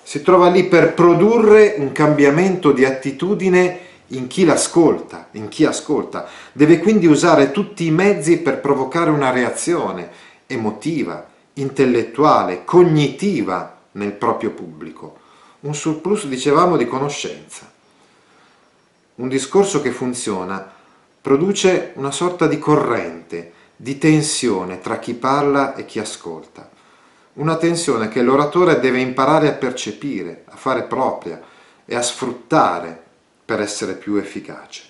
Si 0.03 0.21
trova 0.21 0.49
lì 0.49 0.65
per 0.65 0.93
produrre 0.93 1.75
un 1.77 1.93
cambiamento 1.93 2.73
di 2.73 2.83
attitudine 2.83 3.79
in 4.07 4.27
chi 4.27 4.43
l'ascolta, 4.43 5.29
in 5.31 5.47
chi 5.47 5.63
ascolta. 5.63 6.27
Deve 6.51 6.79
quindi 6.79 7.07
usare 7.07 7.51
tutti 7.51 7.85
i 7.85 7.91
mezzi 7.91 8.39
per 8.39 8.59
provocare 8.59 9.09
una 9.09 9.31
reazione 9.31 10.29
emotiva, 10.51 11.27
intellettuale, 11.53 12.63
cognitiva 12.63 13.77
nel 13.93 14.13
proprio 14.13 14.51
pubblico. 14.51 15.19
Un 15.61 15.75
surplus, 15.75 16.25
dicevamo, 16.27 16.77
di 16.77 16.87
conoscenza. 16.87 17.69
Un 19.15 19.27
discorso 19.27 19.81
che 19.81 19.91
funziona 19.91 20.71
produce 21.21 21.91
una 21.95 22.11
sorta 22.11 22.47
di 22.47 22.57
corrente, 22.57 23.53
di 23.75 23.97
tensione 23.97 24.79
tra 24.79 24.99
chi 24.99 25.13
parla 25.13 25.75
e 25.75 25.85
chi 25.85 25.99
ascolta. 25.99 26.69
Una 27.33 27.55
tensione 27.57 28.09
che 28.09 28.21
l'oratore 28.21 28.79
deve 28.79 28.99
imparare 28.99 29.47
a 29.47 29.53
percepire, 29.53 30.43
a 30.45 30.55
fare 30.55 30.83
propria 30.83 31.41
e 31.85 31.95
a 31.95 32.01
sfruttare 32.01 33.01
per 33.45 33.61
essere 33.61 33.93
più 33.93 34.15
efficace. 34.15 34.83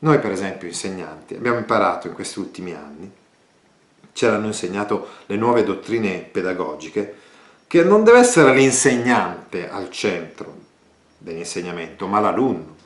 Noi, 0.00 0.18
per 0.18 0.32
esempio, 0.32 0.68
insegnanti, 0.68 1.34
abbiamo 1.34 1.58
imparato 1.58 2.08
in 2.08 2.14
questi 2.14 2.38
ultimi 2.38 2.72
anni, 2.72 3.10
ci 4.14 4.24
hanno 4.24 4.46
insegnato 4.46 5.08
le 5.26 5.36
nuove 5.36 5.64
dottrine 5.64 6.26
pedagogiche, 6.30 7.14
che 7.66 7.82
non 7.82 8.04
deve 8.04 8.20
essere 8.20 8.54
l'insegnante 8.54 9.68
al 9.68 9.90
centro 9.90 10.56
dell'insegnamento, 11.18 12.06
ma 12.06 12.20
l'alunno. 12.20 12.76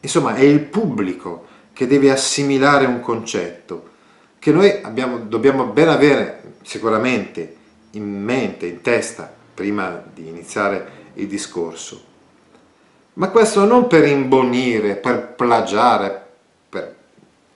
Insomma, 0.00 0.34
è 0.34 0.42
il 0.42 0.60
pubblico 0.60 1.46
che 1.72 1.86
deve 1.86 2.10
assimilare 2.10 2.86
un 2.86 3.00
concetto 3.00 3.90
che 4.38 4.52
noi 4.52 4.80
abbiamo, 4.82 5.18
dobbiamo 5.18 5.64
ben 5.66 5.88
avere 5.88 6.54
sicuramente 6.62 7.56
in 7.92 8.22
mente, 8.22 8.66
in 8.66 8.80
testa, 8.80 9.32
prima 9.54 10.02
di 10.12 10.28
iniziare 10.28 11.10
il 11.14 11.26
discorso. 11.26 12.12
Ma 13.14 13.28
questo 13.30 13.64
non 13.64 13.86
per 13.86 14.06
imbonire, 14.06 14.96
per 14.96 15.34
plagiare, 15.34 16.26
per 16.68 16.94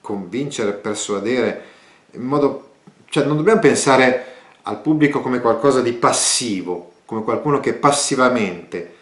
convincere, 0.01 0.73
persuadere, 0.73 1.68
in 2.11 2.21
modo, 2.21 2.69
cioè 3.09 3.25
non 3.25 3.37
dobbiamo 3.37 3.59
pensare 3.59 4.25
al 4.63 4.81
pubblico 4.81 5.21
come 5.21 5.39
qualcosa 5.39 5.81
di 5.81 5.93
passivo, 5.93 6.91
come 7.05 7.23
qualcuno 7.23 7.59
che 7.59 7.73
passivamente 7.73 8.95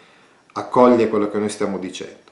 accoglie 0.52 1.08
quello 1.08 1.30
che 1.30 1.38
noi 1.38 1.48
stiamo 1.48 1.78
dicendo 1.78 2.26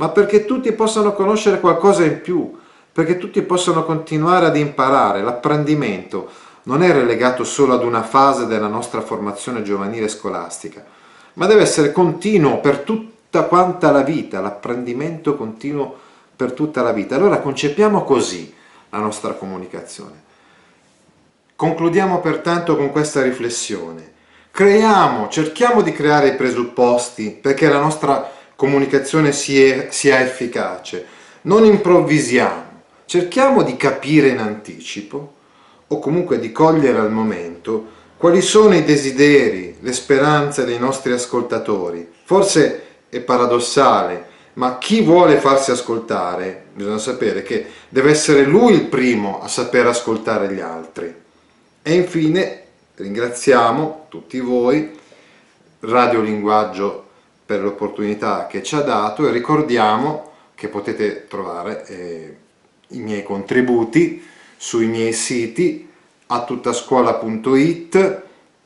ma 0.00 0.08
perché 0.08 0.46
tutti 0.46 0.72
possano 0.72 1.12
conoscere 1.12 1.60
qualcosa 1.60 2.04
in 2.04 2.22
più, 2.22 2.58
perché 2.90 3.18
tutti 3.18 3.42
possano 3.42 3.84
continuare 3.84 4.46
ad 4.46 4.56
imparare. 4.56 5.20
L'apprendimento 5.20 6.28
non 6.64 6.82
è 6.82 6.90
relegato 6.90 7.44
solo 7.44 7.74
ad 7.74 7.84
una 7.84 8.02
fase 8.02 8.46
della 8.46 8.66
nostra 8.66 9.02
formazione 9.02 9.62
giovanile 9.62 10.08
scolastica, 10.08 10.82
ma 11.34 11.46
deve 11.46 11.62
essere 11.62 11.92
continuo 11.92 12.60
per 12.60 12.78
tutta 12.78 13.42
quanta 13.42 13.90
la 13.90 14.00
vita, 14.00 14.40
l'apprendimento 14.40 15.36
continuo 15.36 15.94
per 16.34 16.52
tutta 16.52 16.80
la 16.80 16.92
vita. 16.92 17.16
Allora 17.16 17.40
concepiamo 17.40 18.02
così 18.02 18.54
la 18.90 18.98
nostra 18.98 19.32
comunicazione. 19.32 20.28
Concludiamo 21.56 22.20
pertanto 22.20 22.76
con 22.76 22.90
questa 22.90 23.22
riflessione. 23.22 24.12
Creiamo, 24.50 25.28
cerchiamo 25.28 25.82
di 25.82 25.92
creare 25.92 26.28
i 26.28 26.34
presupposti 26.34 27.30
perché 27.30 27.68
la 27.68 27.80
nostra 27.80 28.30
comunicazione 28.56 29.32
sia, 29.32 29.90
sia 29.90 30.20
efficace. 30.20 31.06
Non 31.42 31.64
improvvisiamo, 31.64 32.82
cerchiamo 33.04 33.62
di 33.62 33.76
capire 33.76 34.28
in 34.28 34.38
anticipo 34.38 35.34
o 35.86 35.98
comunque 35.98 36.38
di 36.38 36.52
cogliere 36.52 36.98
al 36.98 37.10
momento 37.10 37.98
quali 38.16 38.42
sono 38.42 38.74
i 38.74 38.84
desideri, 38.84 39.78
le 39.80 39.92
speranze 39.92 40.64
dei 40.64 40.78
nostri 40.78 41.12
ascoltatori. 41.12 42.06
Forse 42.24 42.82
è 43.08 43.20
paradossale, 43.20 44.28
ma 44.60 44.76
chi 44.76 45.00
vuole 45.00 45.40
farsi 45.40 45.70
ascoltare 45.70 46.64
bisogna 46.74 46.98
sapere 46.98 47.42
che 47.42 47.66
deve 47.88 48.10
essere 48.10 48.44
lui 48.44 48.74
il 48.74 48.84
primo 48.88 49.40
a 49.40 49.48
saper 49.48 49.86
ascoltare 49.86 50.52
gli 50.52 50.60
altri. 50.60 51.14
E 51.80 51.94
infine 51.94 52.64
ringraziamo 52.94 54.04
tutti 54.10 54.38
voi, 54.38 54.98
Radio 55.80 56.20
Linguaggio 56.20 57.06
per 57.46 57.62
l'opportunità 57.62 58.46
che 58.46 58.62
ci 58.62 58.74
ha 58.74 58.82
dato 58.82 59.26
e 59.26 59.30
ricordiamo 59.30 60.30
che 60.54 60.68
potete 60.68 61.26
trovare 61.26 61.86
eh, 61.86 62.36
i 62.88 62.98
miei 62.98 63.22
contributi 63.22 64.22
sui 64.58 64.88
miei 64.88 65.14
siti 65.14 65.88
a 66.26 66.44
tuttascuola.it 66.44 68.22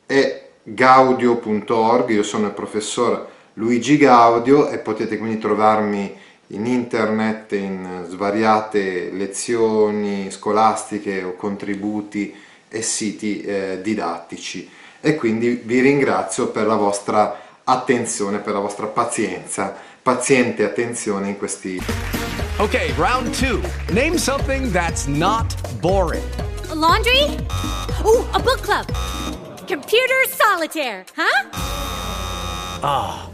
e 0.06 0.48
gaudio.org, 0.64 2.08
io 2.10 2.24
sono 2.24 2.46
il 2.46 2.52
professor 2.52 3.30
Luigi 3.54 3.96
Gaudio 3.96 4.68
e 4.68 4.78
potete 4.78 5.16
quindi 5.16 5.38
trovarmi 5.38 6.16
in 6.48 6.66
internet 6.66 7.52
in 7.52 8.04
svariate 8.08 9.10
lezioni 9.12 10.30
scolastiche 10.30 11.22
o 11.22 11.34
contributi 11.34 12.34
e 12.68 12.82
siti 12.82 13.42
eh, 13.42 13.78
didattici 13.80 14.68
e 15.00 15.14
quindi 15.16 15.62
vi 15.64 15.80
ringrazio 15.80 16.48
per 16.48 16.66
la 16.66 16.76
vostra 16.76 17.40
attenzione, 17.62 18.38
per 18.38 18.54
la 18.54 18.58
vostra 18.58 18.86
pazienza, 18.86 19.74
paziente 20.02 20.64
attenzione 20.64 21.28
in 21.28 21.38
questi... 21.38 21.80
Ok, 22.56 22.94
round 22.96 23.36
2. 23.36 23.60
Name 23.92 24.18
something 24.18 24.70
that's 24.72 25.06
not 25.06 25.54
boring. 25.80 26.24
A 26.70 26.74
laundry? 26.74 27.36
Ooh, 28.04 28.24
a 28.32 28.38
book 28.38 28.60
club. 28.62 28.86
Computer 29.66 30.26
solitaire, 30.28 31.04
huh? 31.16 31.48
Ah, 32.80 33.26
oh, 33.26 33.33